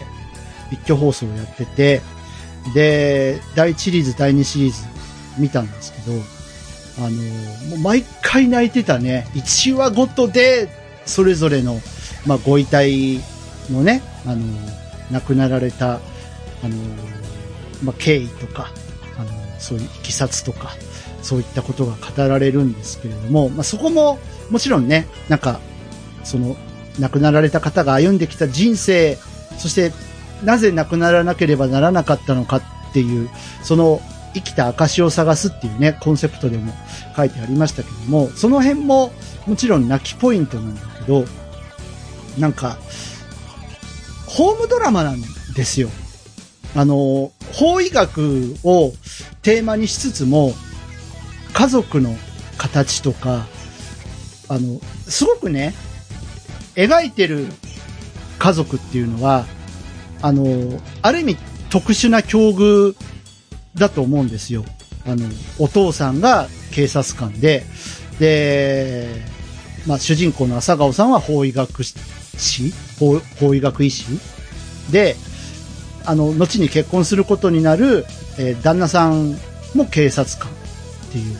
[0.71, 2.01] 一挙放送をやってて、
[2.73, 4.84] で、第1シリーズ、第2シリーズ
[5.38, 6.21] 見たんですけど、
[6.99, 7.10] あの、
[7.69, 9.27] もう毎回泣いてたね。
[9.34, 10.69] 1話ごとで、
[11.05, 11.79] それぞれの、
[12.25, 13.19] まあ、ご遺体
[13.71, 14.43] のね、あの、
[15.12, 15.97] 亡くなられた、あ
[16.63, 16.75] の、
[17.84, 18.69] まあ、経緯とか、
[19.17, 20.71] あの、そういういきさつとか、
[21.21, 25.60] そういったことが語られるんですけれども、まあ、そこも、もちろんね、なんか、
[26.23, 26.58] その、
[26.99, 29.17] 亡くなられた方が歩んできた人生、
[29.58, 29.93] そして、
[30.43, 33.30] なぜ亡くならなければならなかったのかっていう、
[33.63, 34.02] その、
[34.34, 36.71] 生きた証を探すっていうね、コンセプトでも
[37.15, 39.12] 書いてありましたけども、その辺も、
[39.47, 41.25] もちろん泣きポイントなんだけど、
[42.38, 42.78] なんか、
[44.28, 45.21] ホームドラマなん
[45.56, 45.89] ですよ。
[46.75, 48.93] あの、法医学を
[49.41, 50.54] テーマにしつつも、
[51.54, 52.15] 家族の
[52.58, 53.47] 形とか、
[54.47, 55.73] あの、すごくね、
[56.75, 57.47] 描いてる
[58.38, 59.45] 家族っていうのは、
[60.21, 61.38] あの、ある意味
[61.69, 62.95] 特殊な境遇
[63.75, 64.65] だと思うんですよ。
[65.05, 65.25] あの、
[65.58, 67.63] お父さんが警察官で、
[68.19, 69.08] で、
[69.88, 71.95] まあ、主人公の朝顔さんは法医学士
[72.99, 74.05] 法法医学医師
[74.91, 75.15] で、
[76.05, 78.05] あの、後に結婚することになる、
[78.38, 79.38] えー旦那さん
[79.75, 81.36] も警察官っていう。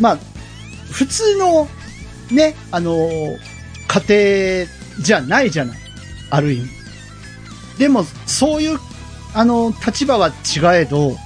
[0.00, 0.18] まあ、
[0.90, 1.68] 普通の、
[2.30, 3.08] ね、あの、
[3.88, 5.78] 家庭じゃないじゃない。
[6.30, 6.83] ある意味。
[7.78, 8.78] でも、そういう、
[9.34, 11.16] あの、立場は違えど、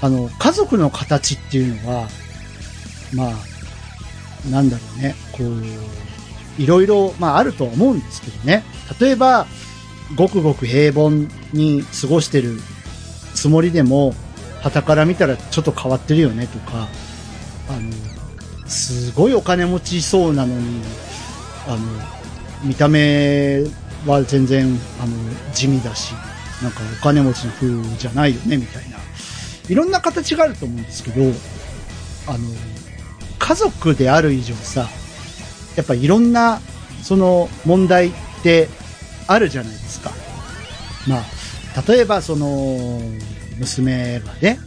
[0.00, 2.08] あの、家族の形っていうのは、
[3.14, 8.64] まあ、なんだろうね、こう、いろいろ、まああるとは思うんですけどね。
[9.00, 9.46] 例えば、
[10.16, 12.58] ごくごく平凡に過ごしてる
[13.34, 14.14] つもりでも、
[14.62, 16.88] 旗から見たらちょっと変わってるよねとか、
[17.68, 20.82] あの、すごいお金持ちそうなのに、
[21.66, 21.78] あの、
[22.64, 23.62] 見た目
[24.12, 24.66] は全然、
[25.00, 25.14] あの、
[25.52, 26.12] 地味だし、
[26.62, 28.98] なんかお金持ちの風じゃないよね、みたいな。
[29.68, 31.22] いろんな形があると思うんですけど、
[32.26, 32.38] あの、
[33.38, 34.88] 家族である以上さ、
[35.76, 36.60] やっぱいろんな、
[37.02, 38.68] その問題って
[39.28, 40.10] あるじゃないですか。
[41.06, 41.24] まあ、
[41.86, 43.00] 例えばその、
[43.58, 44.58] 娘がね、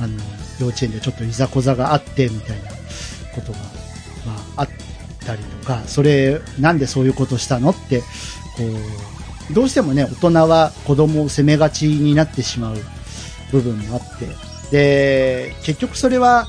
[0.00, 0.14] あの、
[0.60, 2.70] 幼稚園でちょっといざこざがあって、みたいな
[3.34, 3.64] ことが、ま
[4.56, 4.68] あ、あっ
[5.24, 8.02] たりとか、それ、なんでそういうことしたのって、
[9.52, 12.76] どうしてもね、大人は子供を責めがちになってしまう
[13.52, 14.26] 部分もあって、
[14.70, 16.46] で、結局それは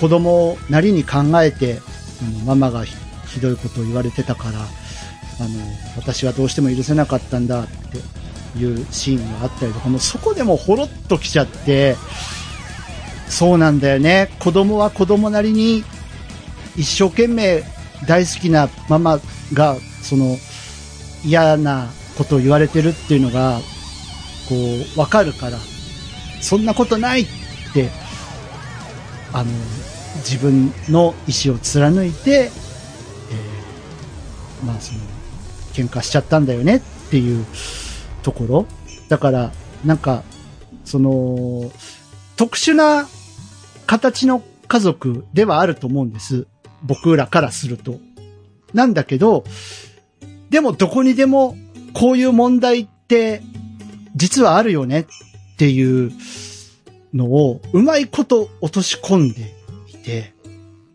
[0.00, 1.80] 子供なりに考えて、
[2.22, 2.94] うんママがひ
[3.28, 4.68] ひどいことを言われてたから、あの、
[5.96, 11.96] 私はどうしても許せなかったんだっていうシーンがあったりとか、もうそこでもほろっときちゃって、
[13.28, 14.30] そうなんだよね。
[14.40, 15.84] 子供は子供なりに
[16.76, 17.62] 一生懸命
[18.06, 19.20] 大好きなママ
[19.54, 20.36] が、その
[21.24, 23.60] 嫌なことを言われてるっていうのが、
[24.48, 24.54] こ
[24.96, 25.58] う、わかるから、
[26.40, 27.26] そんなことないっ
[27.72, 27.90] て、
[29.32, 29.50] あの、
[30.18, 32.50] 自分の意思を貫いて、
[33.30, 35.00] えーまあその、
[35.72, 36.80] 喧嘩しちゃったんだよねっ
[37.10, 37.46] ていう
[38.22, 38.66] ところ。
[39.08, 39.52] だから、
[39.84, 40.22] なんか、
[40.84, 41.70] その、
[42.36, 43.08] 特殊な
[43.86, 46.46] 形の家族ではあると思うんです。
[46.82, 47.98] 僕らからすると。
[48.72, 49.44] なんだけど、
[50.50, 51.56] でもどこにでも
[51.92, 53.42] こういう問題って
[54.14, 55.06] 実はあるよねっ
[55.56, 56.12] ていう
[57.14, 59.54] のをうまいこと落とし込んで
[59.88, 60.34] いて、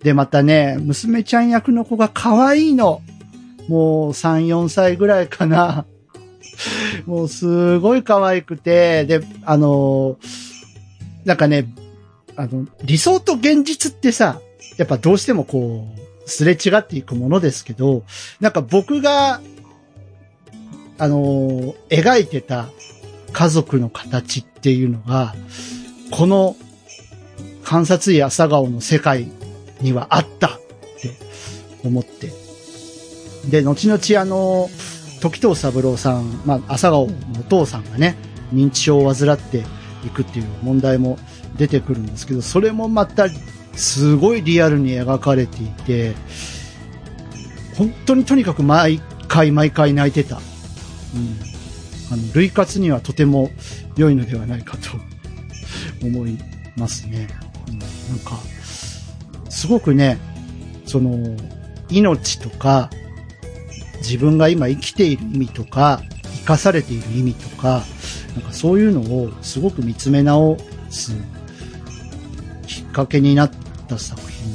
[0.04, 3.02] で、またね、娘ちゃん役の子が可愛いの。
[3.68, 5.86] もう3、4歳ぐらいかな。
[7.08, 10.18] もうすごい可愛くて、で、あの、
[11.26, 11.74] なんかね、
[12.36, 14.40] あの、理想と現実ってさ、
[14.78, 18.04] やっぱどうしてもこう、すれ違っていくものですけど、
[18.40, 19.42] なんか僕が、
[20.98, 22.70] あの、描いてた
[23.32, 25.36] 家族の形っていうのが、
[26.12, 26.56] この
[27.64, 29.28] 観察医朝顔の世界
[29.82, 30.52] にはあったっ
[31.02, 31.12] て
[31.84, 32.32] 思って。
[33.50, 34.70] で、後々あの、
[35.22, 38.16] 時藤三郎さん、まあ、朝顔のお父さんがね、
[38.54, 39.64] 認知症を患って
[40.06, 41.18] いくっていう問題も
[41.58, 43.28] 出てくるんですけど、それもまた、
[43.76, 46.14] すごいリアルに描かれていて、
[47.76, 50.38] 本当にとにかく毎回毎回泣いてた。
[50.38, 50.42] うん。
[52.12, 53.52] あの、類活にはとても
[53.98, 54.92] 良いのではないかと
[56.06, 56.38] 思い
[56.78, 57.28] ますね。
[57.68, 58.40] うん、なんか、
[59.50, 60.18] すごくね、
[60.86, 61.36] その、
[61.90, 62.90] 命とか、
[64.00, 66.02] 自分が今生きている意味とか、
[66.40, 67.84] 生かされている意味とか、
[68.36, 70.58] なんかそういうのをすごく見つめ直
[70.90, 71.14] す
[72.68, 73.50] きっかけになっ
[73.86, 74.54] た作品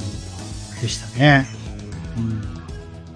[0.80, 1.46] でしたね。
[2.16, 2.60] うん。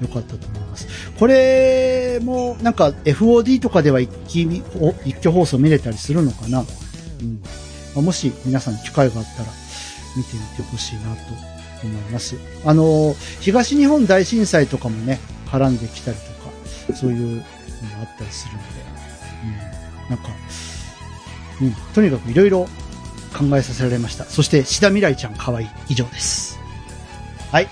[0.06, 0.88] よかったと思います。
[1.18, 7.42] これもなんか FOD とかでは一気お一挙放送見れたりするのかなうん。
[7.94, 9.48] まもし皆さん機会があったら
[10.16, 11.32] 見てみてほしいなと
[11.84, 12.36] 思います。
[12.64, 17.44] あの、東日本大震災とかもね、絡んできたりとか、そういうのが
[18.00, 18.68] あったりするので、
[19.44, 20.10] うん。
[20.10, 20.28] なんか、
[21.60, 21.74] うん。
[21.94, 22.68] とにかくいろいろ
[23.34, 24.24] 考えさせられました。
[24.24, 25.68] そして、志田未来ちゃん可愛い。
[25.88, 26.58] 以上です。
[27.50, 27.68] はい。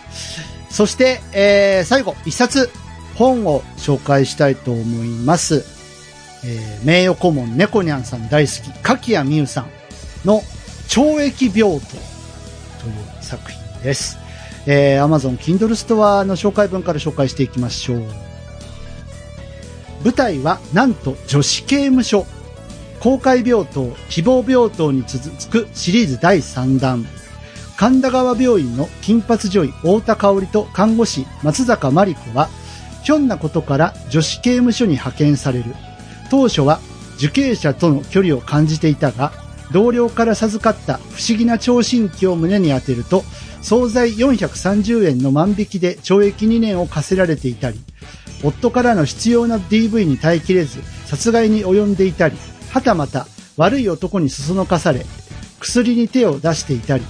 [0.68, 2.70] そして、えー、最後、一冊、
[3.14, 5.64] 本を紹介したいと思います。
[6.44, 9.66] えー、名誉顧問猫にゃんさん大好き、柿谷美優さん
[10.25, 10.42] の
[10.88, 12.03] 懲役病棟という
[13.20, 14.18] 作品です。
[14.66, 18.03] えー、Amazon Kindle ストアの紹介文から紹介していきましょう。
[20.05, 22.27] 舞台は、なんと女子刑務所。
[23.03, 27.05] 公開病棟、希望病棟に続くシリーズ第3弾。
[27.77, 32.49] 神田川病院の金髪女医太田香織と看護師松坂真理子は、
[33.03, 35.75] ひょんなことから女子刑務所に派遣される。
[36.31, 36.79] 当初は
[37.17, 39.33] 受刑者との距離を感じていたが、
[39.73, 43.25] 同僚から授かった不思議な聴診器を胸に当てると、
[43.62, 47.81] 総菜430円の万引きで懲役2年を課せられていたり、
[48.45, 52.37] 夫からの必要な DV に耐えきれず、殺害に及んでいたり、
[52.73, 53.27] はたまた
[53.59, 55.05] 悪い男にそそのかされ、
[55.61, 57.05] 薬に手を出していたり、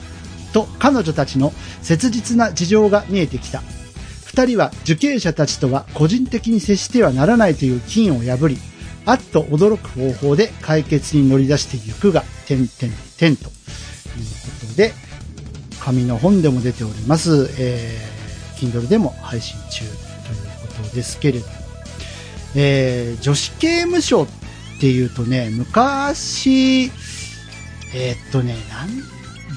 [0.53, 3.62] と彼女たちの切実な事情が見えてきた。
[4.27, 8.59] 二人は受刑者たちとは個人的に接してはならないという禁を破り、
[9.07, 12.70] あっと驚く方法で解決に乗り出していくが、点々
[13.16, 14.92] 点ということで、
[15.79, 19.96] 紙の本でも出ております、えー、Kindle でも配信中という
[20.83, 21.53] ことですけれども、
[22.57, 24.41] えー、女子刑務所って
[24.87, 26.90] いうとね、昔、
[27.95, 28.88] えーっとね、なん、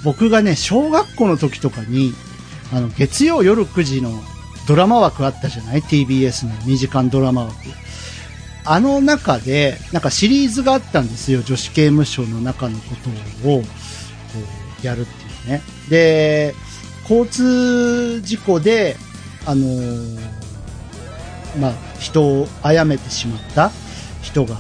[0.04, 2.14] 僕がね、小学校の時とかに、
[2.74, 4.12] あの、月曜夜9時の
[4.68, 7.56] ドラマ枠あったじゃない ?TBS の2時間ドラマ枠。
[8.66, 11.44] あの中で、なんかシリーズがあったんですよ。
[11.44, 12.96] 女子刑務所の中のこ
[13.44, 13.68] とを、こ
[14.84, 15.62] う、やるっていうね。
[15.90, 16.56] で、
[17.10, 18.98] 交通事故で、
[19.46, 20.46] あのー
[21.60, 23.72] まあ、人を殺めてしまった
[24.22, 24.58] 人が、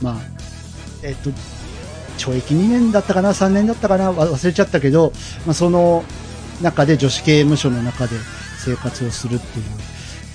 [0.00, 0.14] まあ、
[1.02, 1.30] えっと、
[2.18, 5.12] 懲役2年だったかな、3年だったかな、忘れちゃったけど、
[5.46, 6.04] まあ、その
[6.62, 8.16] 中で女子刑務所の中で
[8.64, 9.64] 生活をするっていう、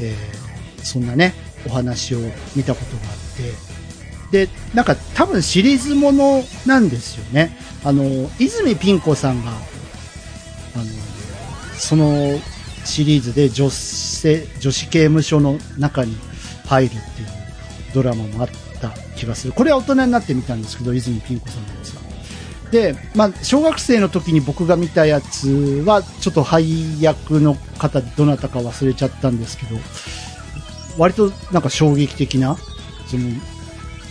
[0.01, 1.33] えーそんなね、
[1.65, 2.19] お話を
[2.55, 7.55] 見たことがあって、で、なんか多分シリーズものなんですよね。
[7.83, 9.53] あの、泉ピン子さんが、あ
[10.79, 10.85] の、
[11.77, 12.39] その
[12.83, 16.17] シリーズで女性、女子刑務所の中に
[16.65, 17.27] 入るっていう
[17.93, 18.49] ドラマもあっ
[18.83, 19.53] た気がする。
[19.53, 22.01] これは大人になってみたんですけど、泉ピン子さんのやつは。
[22.71, 29.77] で、まあ、小学生の時に僕が見たやつは、ちょっと配役の方、どなたか忘れちゃったんですけど、
[30.97, 32.57] 割となんか衝撃的な、
[33.07, 33.29] その、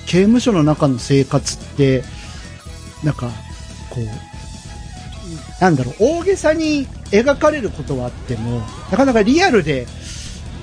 [0.07, 2.03] 刑務所の中の生活って、
[3.05, 3.31] なんか、
[3.91, 4.05] こう、
[5.61, 9.87] なんだろう、大げさに描かれることはあっても、なかなかリアルで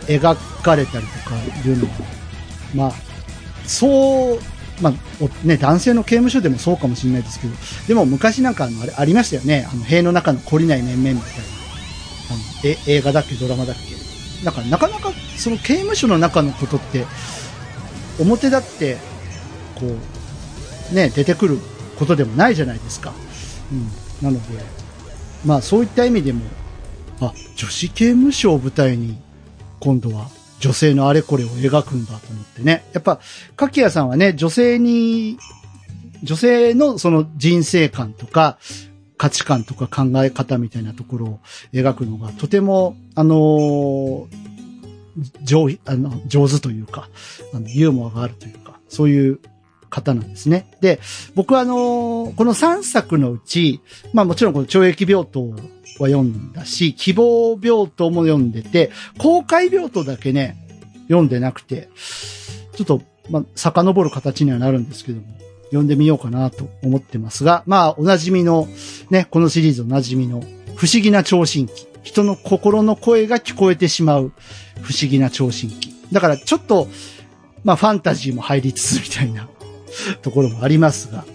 [0.07, 1.91] 描かれたりとかいうのは、
[2.73, 3.08] まあ、
[3.69, 4.39] そう、
[4.81, 7.53] まあ、ね、男性の刑務所でもそうかもしれないですけど、
[7.87, 9.67] でも昔なんかあの、あれ、ありましたよね。
[9.71, 11.43] あの、塀の中の懲りない面々みたいな。
[12.31, 14.43] あの、え、映画だっけ、ドラマだっけ。
[14.43, 17.05] なんか、なかなか、その刑務所の中のことって、
[18.19, 18.97] 表だって、
[19.75, 19.85] こ
[20.91, 21.59] う、ね、出てくる
[21.99, 23.13] ことでもないじゃないですか。
[23.71, 24.31] うん。
[24.31, 24.63] なので、
[25.45, 26.41] まあ、そういった意味でも、
[27.21, 29.17] あ、女子刑務所を舞台に、
[29.79, 30.27] 今度は
[30.59, 32.83] 女性のあれこれを描くんだと思ってね。
[32.93, 33.19] やっぱ、
[33.55, 35.37] かきやさんはね、女性に、
[36.23, 38.57] 女性のその人生観とか、
[39.17, 41.39] 価値観とか考え方みたいなところを
[41.73, 44.49] 描くのが、とても、あのー
[45.43, 47.09] 上、あの、上手というか、
[47.53, 49.39] あの、ユーモアがあるというか、そういう
[49.89, 50.69] 方なんですね。
[50.81, 50.99] で、
[51.35, 53.81] 僕はあのこの3作のうち、
[54.13, 55.49] まあもちろんこの懲役病棟
[55.99, 60.57] は読んだし、希望病棟も読んでて、公開病棟だけね、
[61.07, 61.89] 読んでなくて、
[62.75, 65.27] ちょっと、まあ、遡る形にはなるんですけども、
[65.65, 68.67] 読んでみようかなと思ってますが、まあ、おなじみの、
[69.09, 70.41] ね、このシリーズおなじみの、
[70.75, 71.87] 不思議な聴診器。
[72.01, 74.31] 人の心の声が聞こえてしまう
[74.81, 75.93] 不思議な聴診器。
[76.11, 76.87] だからちょっと、
[77.63, 79.49] まあファンタジーも入りつつみたいな
[80.21, 81.25] ところもありますが、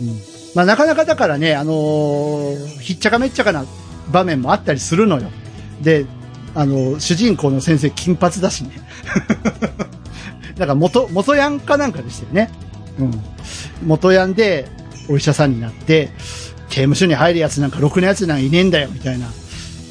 [0.00, 0.20] うん。
[0.54, 3.64] まあなかなかだからね、あのーひっちゃかめっちゃかな
[4.10, 5.30] 場面もあったりするのよ。
[5.82, 6.06] で、
[6.54, 8.70] あの、主人公の先生金髪だしね。
[10.56, 12.50] だから元、元ヤンかなんかでしたよね。
[12.98, 13.22] うん。
[13.84, 14.66] 元ヤンで
[15.08, 16.10] お医者さんになって、
[16.70, 19.28] 刑務所に入るやつなんかろくなやつなんかいねえんだよ、みたいな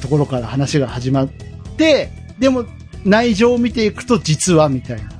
[0.01, 1.27] ところから話が始まっ
[1.77, 2.65] て、でも
[3.03, 5.15] 内情を見ていくと実は、みたいな。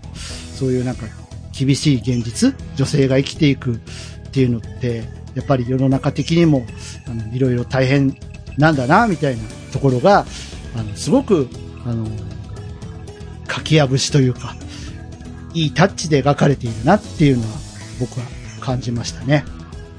[0.55, 1.05] そういうなんか
[1.57, 3.77] 厳しい現実、女性が生きていくっ
[4.31, 5.03] ていうのって、
[5.35, 6.65] やっぱり世の中的にも、
[7.07, 8.15] あの、いろいろ大変
[8.57, 10.25] なんだな、みたいなところが、
[10.75, 11.49] あの、すごく、
[11.85, 12.07] あの、
[13.49, 14.55] 書き破しというか、
[15.53, 17.49] いいタッチで描かれているなっていうのは
[17.99, 18.25] 僕は
[18.59, 19.45] 感じましたね。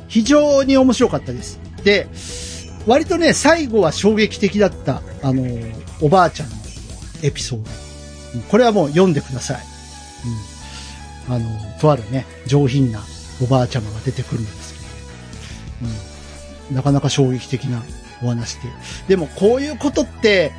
[0.08, 1.58] 非常に面白かったです。
[1.82, 2.08] で、
[2.86, 5.44] 割とね、最後は衝撃的だった、あの、
[6.00, 6.56] おばあちゃんの
[7.22, 7.70] エピソード。
[8.50, 9.56] これはもう読んでください。
[9.56, 10.55] うん。
[11.28, 11.50] あの、
[11.80, 13.00] とあるね、上品な
[13.42, 14.86] おばあちゃまが出てくるんですけど、
[16.70, 16.76] うん。
[16.76, 17.82] なかなか衝撃的な
[18.22, 18.68] お話で。
[19.08, 20.52] でもこういうことって、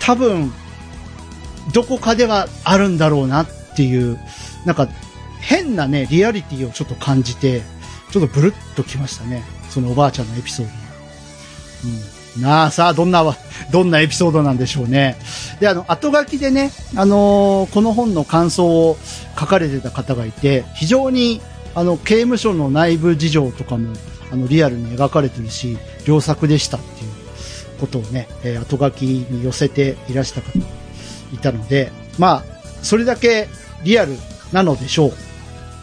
[0.00, 0.52] 多分、
[1.72, 4.18] どこかではあるんだろうなっていう、
[4.64, 4.88] なんか、
[5.40, 7.62] 変なね、リアリティをちょっと感じて、
[8.10, 9.44] ちょっとブルッときましたね。
[9.70, 10.78] そのおばあちゃんのエピソードが。
[11.84, 12.19] うん。
[12.38, 13.24] なあ、さあ、どんな、
[13.70, 15.16] どんなエピソードなんでしょうね。
[15.58, 18.96] で、あの、後書きでね、あのーこの本の感想を
[19.38, 21.40] 書かれてた方がいて、非常に
[21.74, 23.92] あの、刑務所の内部事情とかも、
[24.32, 27.10] あの、リアルに描かれてるし、良作でしたっていう
[27.80, 30.64] ことをね、えー後書きに寄せていらした方も
[31.32, 32.44] いたので、まあ、
[32.82, 33.48] それだけ
[33.84, 34.16] リアル
[34.52, 35.12] なのでしょう。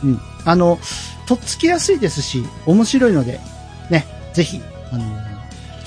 [0.04, 0.20] うん。
[0.46, 0.80] あの、
[1.26, 3.40] とっつきやすいですし、面白いので、
[3.90, 5.04] ね、ぜひ、あの、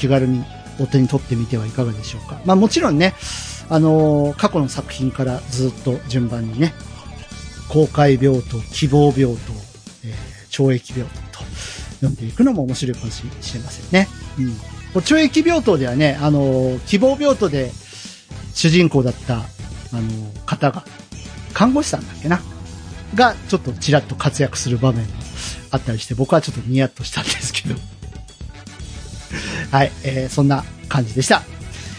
[0.01, 0.43] 気軽に
[0.81, 2.41] お手に取ってみてはいかがでしょうか。
[2.47, 3.15] まあもちろんね、
[3.69, 6.75] あの、過去の作品からずっと順番にね、
[7.69, 9.53] 公開病棟、希望病棟、
[10.05, 11.45] えー懲役病棟と
[12.01, 13.23] 読んでいくのも面白いかもし
[13.55, 14.09] れませんね。
[14.37, 15.01] うん。
[15.01, 17.71] 懲役病棟ではね、あの、希望病棟で
[18.53, 19.41] 主人公だった、あ
[19.93, 20.85] の、方が、
[21.55, 22.43] 看護師さんだっけな？
[23.15, 25.13] が、ちょっとちらっと活躍する場面が
[25.71, 27.77] あったりして、僕はちょっとニヤッとしたんですけど。
[29.71, 31.43] はい、えーそんな感じでした。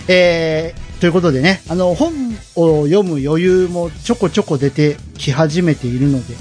[0.07, 2.13] えーということでね、あの、本
[2.55, 6.35] を読む余裕もちょこちょこ出てき始めているので、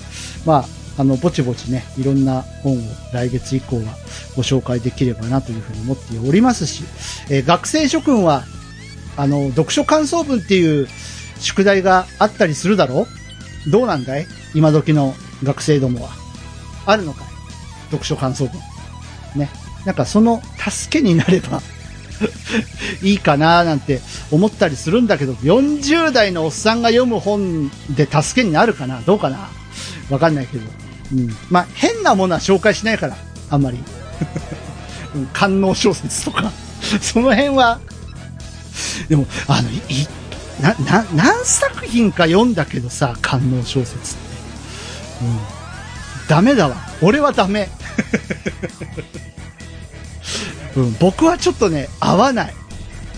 [0.44, 0.66] ま
[0.98, 2.80] あ、あの、ぼちぼちね、いろんな本を
[3.14, 3.96] 来月以降は
[4.36, 6.84] ご紹介できればなというふうに思っておりますし、
[7.30, 8.44] えー学生諸君は、
[9.16, 10.88] あの、読書感想文っていう
[11.38, 13.06] 宿題があったりするだろ
[13.66, 13.70] う？
[13.70, 14.26] どうなんだい？
[14.54, 16.10] 今時の学生どもは。
[16.84, 17.26] あるのかい？
[17.92, 18.60] 読書感想文。
[19.36, 19.48] ね。
[19.84, 21.62] なんかその助けになれば
[23.02, 24.00] いいかななんて
[24.30, 29.48] 思ったりするんだけど、40代のおっさんが読む本で助けになるかなどうかな
[30.10, 30.64] わかんないけど。
[31.12, 31.36] うん。
[31.50, 33.16] まあ、変なものは紹介しないから、
[33.48, 33.78] あんまり。
[35.14, 36.52] うん官能小説とか。
[37.00, 37.80] その辺は、
[39.08, 39.74] でも、あの、い、
[40.60, 44.20] な、な、何作品か読んだけどさ、官能小説って。
[45.22, 45.38] うん。
[46.28, 46.76] ダメだわ。
[47.00, 47.68] 俺はダメ。
[50.76, 52.54] うん、僕はちょっとね、合わない。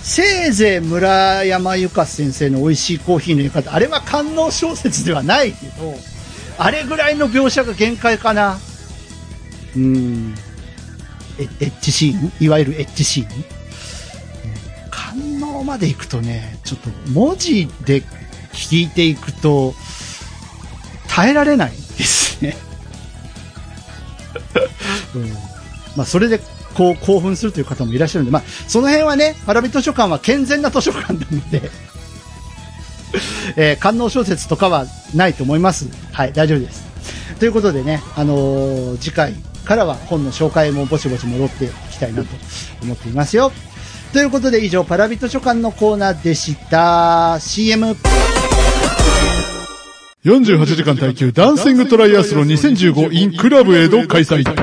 [0.02, 5.94] せいぜい村山由佳先生の美味しいコーヒーの言い方、あれは官能小説ではないけど、
[6.58, 8.58] あれぐらいの描写が限界かな。
[9.76, 10.34] うん。
[11.38, 12.32] エッジシーン？
[12.40, 13.28] いわゆるエッジシーン、
[14.90, 18.02] 官能まで行くとね、ちょっと文字で
[18.52, 19.74] 聞いていくと、
[21.08, 22.56] 耐えられないですね。
[25.14, 25.30] うん。
[25.94, 26.40] まあ、それで、
[26.74, 31.70] こう、興奮するという方もいらっしゃるんで、まあ、その辺はね、パラビ図書館は健全な図書館なので、
[33.56, 35.86] えー、官能小説とかはないと思います。
[36.12, 36.84] はい、大丈夫です。
[37.38, 42.28] ということでね、あのー次回からは本の紹介もぼちぼち戻っていきたいなと
[42.82, 43.52] 思っていますよ。
[44.12, 47.38] ということで以上、パラビ図書館のコーナーでした。
[47.40, 47.96] CM。
[50.24, 54.61] 48時間耐久ダンシングトライアスロン2015 in クラブ江戸開催。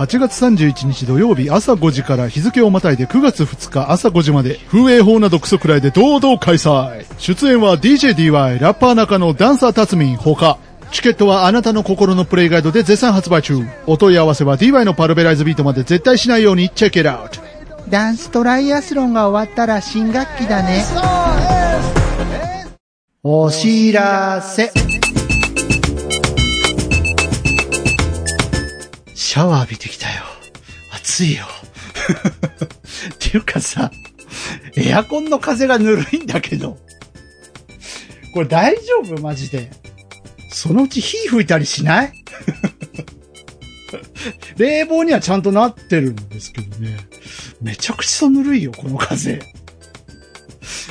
[0.00, 7.04] 8月31日土曜日朝5時から日付をまたいで9月2日朝5時まで風営法などクソくらいで堂々開催。
[7.18, 10.56] 出演は DJDY、ラッパー中のダンサータツミン他。
[10.90, 13.58] チケットはあなたの心のプレイガイドで絶賛発売中。
[13.86, 17.38] お問い合わせは DY のパルベライズビートまで絶対しないようにチェックアウト。
[17.90, 20.82] ダンストライアスロンが終わったら新学期だね。
[23.22, 24.72] お知らせ。
[29.30, 30.24] シャワー浴びてきたよ。
[30.92, 31.44] 暑いよ。
[33.14, 33.92] っていうかさ、
[34.76, 36.76] エアコンの風がぬるいんだけど。
[38.34, 39.22] これ大丈夫？
[39.22, 39.70] マジで。
[40.50, 42.12] そのうち火吹いたりしない？
[44.56, 46.96] 冷房にはちゃんとなってるんですけどね。
[47.62, 49.38] めちゃくちゃぬるいよ、この風。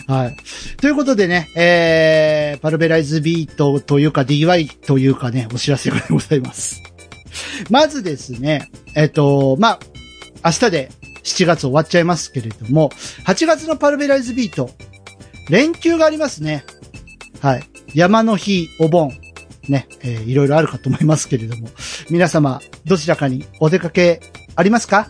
[0.08, 0.38] はい。
[0.78, 6.82] ということでね、えー、パルベライズビートというか DY というかね、お知らせがございます。
[7.70, 9.80] まずですね、えっ、と、まあ、
[10.46, 10.92] 明日で
[11.24, 12.90] 7月終わっちゃいますけれども、
[13.26, 14.70] 8月のパルベライズビート、
[15.50, 16.64] 連休がありますね。
[17.42, 17.64] はい。
[17.94, 19.12] 山の日、お盆、
[19.68, 21.70] ね、えーいろいろあるかと思いますけれども、
[22.10, 24.22] 皆様、どちらかにお出かけ
[24.56, 25.10] ありますか？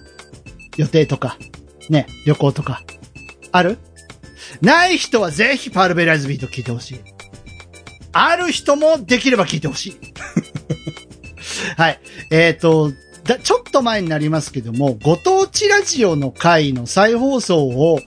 [0.78, 1.38] 予定とか、
[1.90, 2.84] ね、旅行とか、
[3.52, 3.78] ある？
[4.62, 7.00] ない人はぜひパルベライズビート聞いてほしい。
[8.12, 9.98] ある人もできれば聞いてほしい。
[11.80, 12.00] はい。
[12.30, 12.92] えっ、と、
[13.24, 18.02] だ、ちょっと前になりますけども、ご当地ラジオの回の再放送を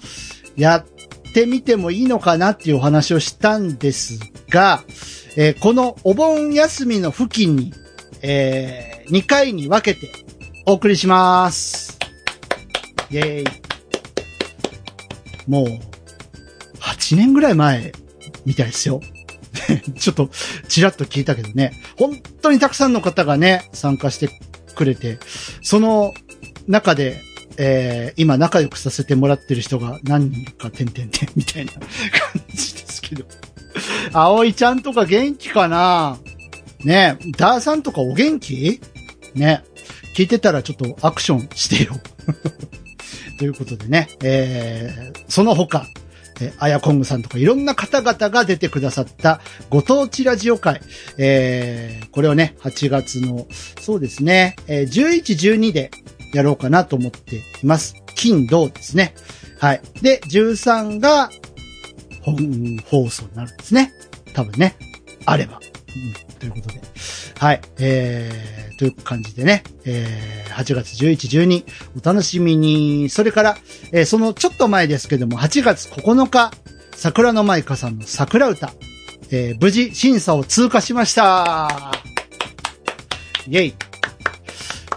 [0.57, 0.85] やっ
[1.33, 4.20] てみてもいいのかなっていうお話をしたんです
[4.51, 4.85] が、
[5.39, 7.73] えーこのお盆休みの付近に、
[8.20, 10.12] え2回に分けて
[10.66, 11.99] お送りします。
[13.11, 13.45] イェーイ。
[15.49, 15.66] もう、
[16.79, 17.93] 8年ぐらい前
[18.45, 19.01] みたいですよ。
[19.98, 20.30] ちょっと、
[20.68, 21.72] ちらっと聞いたけどね。
[21.96, 24.28] 本当にたくさんの方がね、参加して
[24.74, 25.18] くれて、
[25.62, 26.14] その
[26.66, 27.20] 中で、
[27.59, 31.82] えー今仲良くさせてもらってる人が何人か、てんてんてんみたいな感
[32.55, 33.24] じですけど。
[34.12, 36.18] 葵ちゃんとか元気かな？
[36.84, 38.80] ねダーさんとかお元気？
[39.34, 39.62] ね
[40.16, 41.94] 聞いてたらちょっとアクションしてよ。
[43.38, 45.86] ということでね、えー、その他、
[46.43, 49.40] え、あやこんぐさんとかいろんな方々が出てくださった
[49.70, 50.80] ご当地ラジオ会、
[51.18, 53.47] えー、これをね、8月の、
[53.80, 55.90] そうですね、え、11、12で
[56.32, 57.95] やろうかなと思っています。
[58.14, 59.14] 金、銅ですね。
[59.59, 59.80] はい。
[60.01, 61.30] で、13が
[62.22, 63.93] 本放送になるんですね。
[64.32, 64.76] 多分ね。
[65.24, 65.61] あれば。
[65.95, 66.82] うん、ということで。
[67.38, 67.61] はい。
[67.78, 71.64] えー、という感じでね、えー、8月11、12、
[72.03, 73.09] お楽しみに。
[73.11, 73.57] それから、
[73.93, 76.51] えー、そのちょっと前ですけども、8月9日、
[76.97, 78.72] 桜の舞香さんの桜歌、
[79.30, 81.93] えー、無事審査を通過しました。
[83.47, 83.74] イェイ。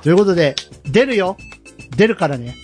[0.01, 1.37] ということで、出るよ。
[1.95, 2.55] 出るからね。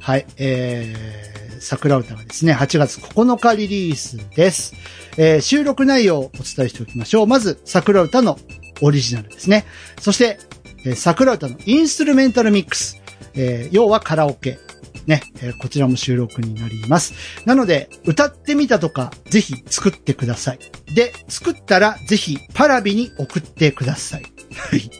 [0.00, 0.26] はい。
[0.38, 1.31] えー、
[1.62, 4.74] 桜歌がですね、8月9日リリースです。
[5.16, 7.26] えー収録内容をお伝えしておきましょう。
[7.26, 8.38] まず、桜歌の
[8.80, 9.64] オリジナルですね。
[10.00, 10.38] そして、
[10.84, 13.00] えー桜歌のインストゥルメンタルミックス。
[13.34, 14.58] えー要はカラオケ。
[15.06, 17.14] ね、えーこちらも収録になります。
[17.46, 20.58] なので、歌ってみたとか、ぜひ作ってください。
[20.94, 24.22] で、作ったら、ぜひ、パラビに送ってください。
[24.54, 24.90] はい。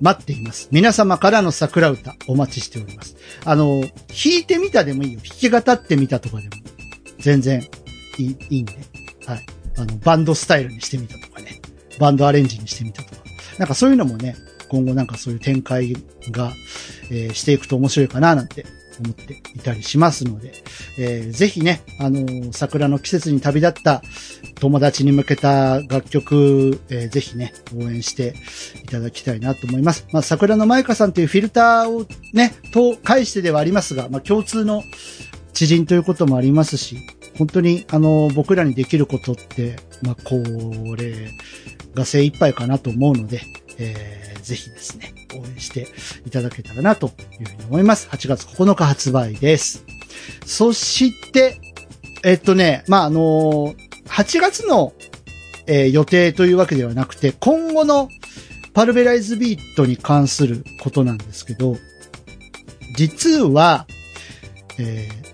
[0.00, 0.68] 待っています。
[0.70, 3.16] 皆様からの桜歌、お待ちしております。
[3.44, 5.20] あの、弾いてみたでもいいよ。
[5.20, 6.50] 弾き語ってみたとかでも、
[7.18, 7.68] 全然
[8.18, 8.74] いいいいんで。
[9.26, 9.46] はい。
[9.76, 11.60] あの、バンドスタイルにしてみたとかね。
[11.98, 13.22] バンドアレンジにしてみたとか。
[13.58, 14.36] なんかそういうのもね、
[14.68, 15.94] 今後なんかそういう展開
[16.30, 16.52] が、
[17.10, 18.66] えーしていくと面白いかななんて
[19.00, 20.52] 思っていたりしますので、
[20.98, 24.02] えーぜひね、あのー桜の季節に旅立った
[24.60, 28.34] 友達に向けた楽曲、えーぜひね、応援して
[28.82, 30.06] いただきたいなと思います。
[30.12, 34.82] まあ、桜の舞香さんというフィルターをね、と返してではありますが、まあ、共通の
[35.52, 36.96] 知人ということもありますし、
[37.36, 40.36] 本当に、あの、僕らにできることって、まあ、こ
[40.96, 41.30] れ
[41.94, 43.42] が精一杯かなと思うので、
[43.78, 45.88] えーぜひですね、応援して
[46.26, 47.10] いただけたらなと
[47.40, 48.08] いうふうに思います。
[48.08, 49.84] 8月9日発売です。
[50.46, 51.60] そして、
[52.24, 53.74] えっとね、まあ、あの
[54.06, 54.92] 8月の、
[55.66, 58.08] えー予定というわけではなくて、今後の
[58.72, 61.76] パルベライズビートに関することなんですけど、
[62.96, 63.86] 実は、
[64.78, 65.28] えー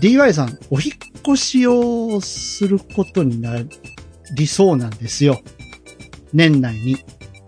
[0.00, 3.56] DY さん、お引っ越しをすることにな
[4.34, 5.40] りそうなんですよ。
[6.32, 6.96] 年内に。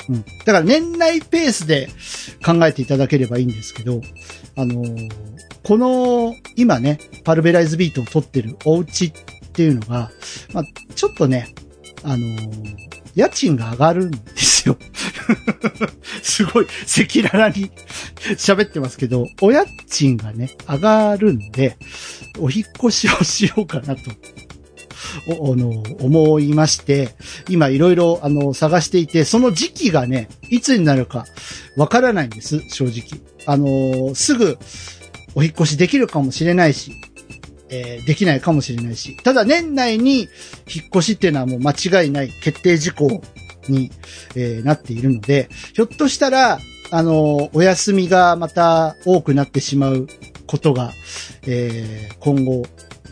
[0.08, 0.24] うん。
[0.44, 1.88] だから年内ペースで
[2.44, 4.00] 考えていただければいいんですけど、
[4.56, 5.10] あのー
[5.62, 9.12] この、今ね、パルベライズビートを撮ってるお家っ
[9.52, 10.12] ていうのが、
[10.52, 11.54] まあ、ちょっとね、
[12.04, 14.76] あのー家賃が上がるんですよ。
[16.22, 17.70] すごい赤裸々に
[18.36, 21.78] 喋ってますけど、お家賃がね、上がるんで、
[22.38, 24.02] お引越しをしようかなと。
[25.28, 27.10] お、あの、思いまして、
[27.48, 31.26] 今いろいろ、あの、探していて、その時期がね、いつになるか
[31.76, 33.20] わからないんです、正直。
[33.46, 34.58] あの、すぐ、
[35.34, 36.92] お引越しできるかもしれないし、
[37.68, 40.20] えーできないかもしれないし、ただ年内に
[40.72, 43.22] 引っ越しっていうのはもう間違いない決定事項
[43.68, 43.90] に、
[44.34, 46.58] えーなっているので、ひょっとしたら、
[46.90, 50.06] あの、お休みがまた多くなってしまう
[50.46, 50.92] ことが、
[51.46, 52.64] えー今後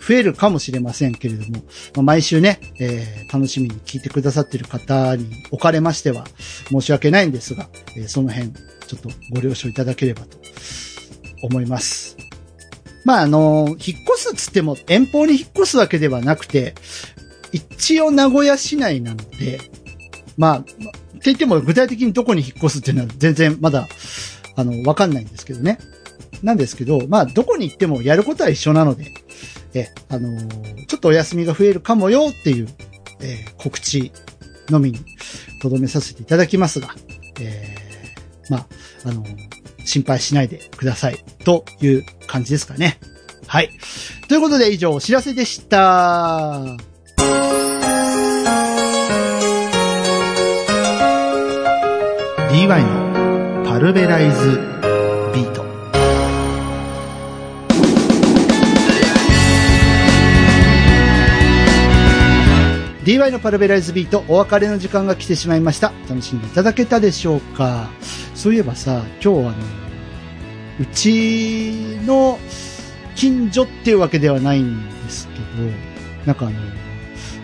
[0.06, 1.62] 増えるかもしれませんけれども、
[1.94, 6.24] まあ毎週ね、えー楽しみに聞いてくださっている方におかれましては
[6.68, 10.38] 申し訳ないんですが、えーその辺ちょっとご了承いただければと
[11.42, 12.16] 思います。
[13.04, 16.74] まあ、あの、引っ越すっつっても遠方に引っ越すわけではなくて、
[17.52, 19.60] 一応名古屋市内なので、
[20.36, 20.72] まあ、って
[21.24, 23.86] 言っても具体的にどこに引っ越すっていうのは全然まだ、
[24.56, 25.78] あの、わかんないんですけどね。
[26.42, 29.12] なんですけど、まあ、どこに行ってもやることは一緒なので、
[29.74, 32.68] え、あのーちょっとお休みが増えるかもよっていう、
[33.20, 34.12] えー告知
[34.70, 34.98] のみに
[35.60, 36.94] とどめさせていただきますが、
[37.40, 38.66] えーまあ、
[39.06, 39.24] あの
[39.84, 42.98] 心配しないでくださいという感じですかね。
[43.46, 43.70] はい。
[44.28, 46.76] ということで以上お知らせでした。
[52.50, 54.73] DY のパルベライズ
[63.04, 65.92] DY のパルベライズビート、お別れの時間が来てしまいました。
[66.08, 67.90] 楽しんでいただけたでしょうか？
[68.34, 69.50] そういえばさ、今日あの、
[70.80, 72.38] うちの
[73.14, 75.44] 近所っていうわけではないんですけど、
[76.24, 76.56] なんかあの、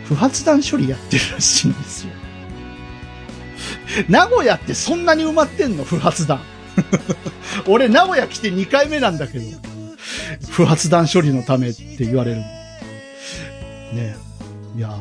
[0.07, 2.13] 不発弾処理やってるらしいんですよ。
[4.09, 5.85] 名古屋ってそんなに埋まってんの？
[5.85, 6.41] 不発弾。
[7.69, 9.45] 俺名古屋来て2回目なんだけど、
[10.49, 12.39] 不発弾処理のためって言われる。
[13.93, 14.17] ね。
[14.75, 14.97] いや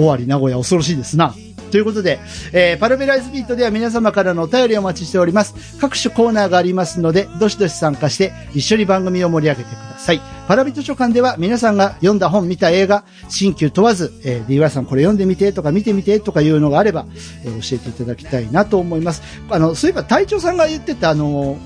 [0.00, 1.34] 終わり名古屋恐ろしいですな。
[1.70, 2.18] ということで、
[2.52, 5.78] えーパルベライズビートでは皆様からのお便りをお待ちしております。
[5.78, 10.20] 各種コーナーがありますので、どしどし参加して一緒に番組を盛り上げてください。
[10.48, 17.06] パラビ図書館では皆さんが読んだ本、見た映画、新旧問わず、えー、DY さんこれ読んでみてとか見てみてとかいうのがあれば、
[17.44, 19.22] えー教えていただきたいなと思います。
[19.48, 21.56] あの、そういえば隊長さんが言ってたあの、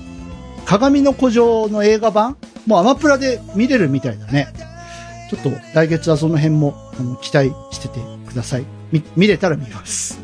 [0.65, 4.47] 鏡の古城の映画版もうアマプラで見れるみたいだね。
[5.29, 8.65] ちょっと来月はその辺もあの期待しててください。
[8.91, 10.19] み、見れたら見ます。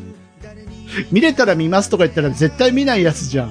[1.10, 3.48] 見れたら見ますとか言ったら絶対見ないやつじゃん。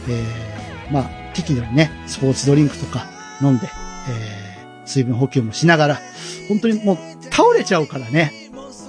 [0.10, 3.06] えーまあ、適度にね、スポーツドリンクとか
[3.42, 3.68] 飲んで、
[4.10, 4.52] えー
[4.92, 6.02] 水分補給もしながら、
[6.50, 6.98] 本当にもう
[7.32, 8.34] 倒れちゃうからね、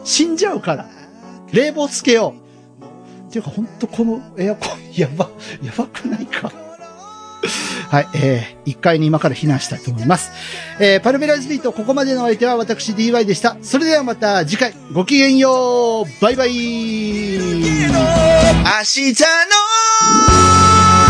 [0.05, 0.87] 死んじゃうから、
[1.53, 3.29] 冷房つけよう。
[3.29, 5.31] っていうか本当このエアコン、 やば、
[5.63, 6.53] やばくないか。
[7.89, 10.33] はい、えー、1階に今から避難したいと思います。
[10.81, 13.57] えー、パルベライズビート、ここまでの相手は私 DY でした。
[13.63, 16.57] それではまた次回、ごきげんようバイバイ明
[18.85, 21.02] 日の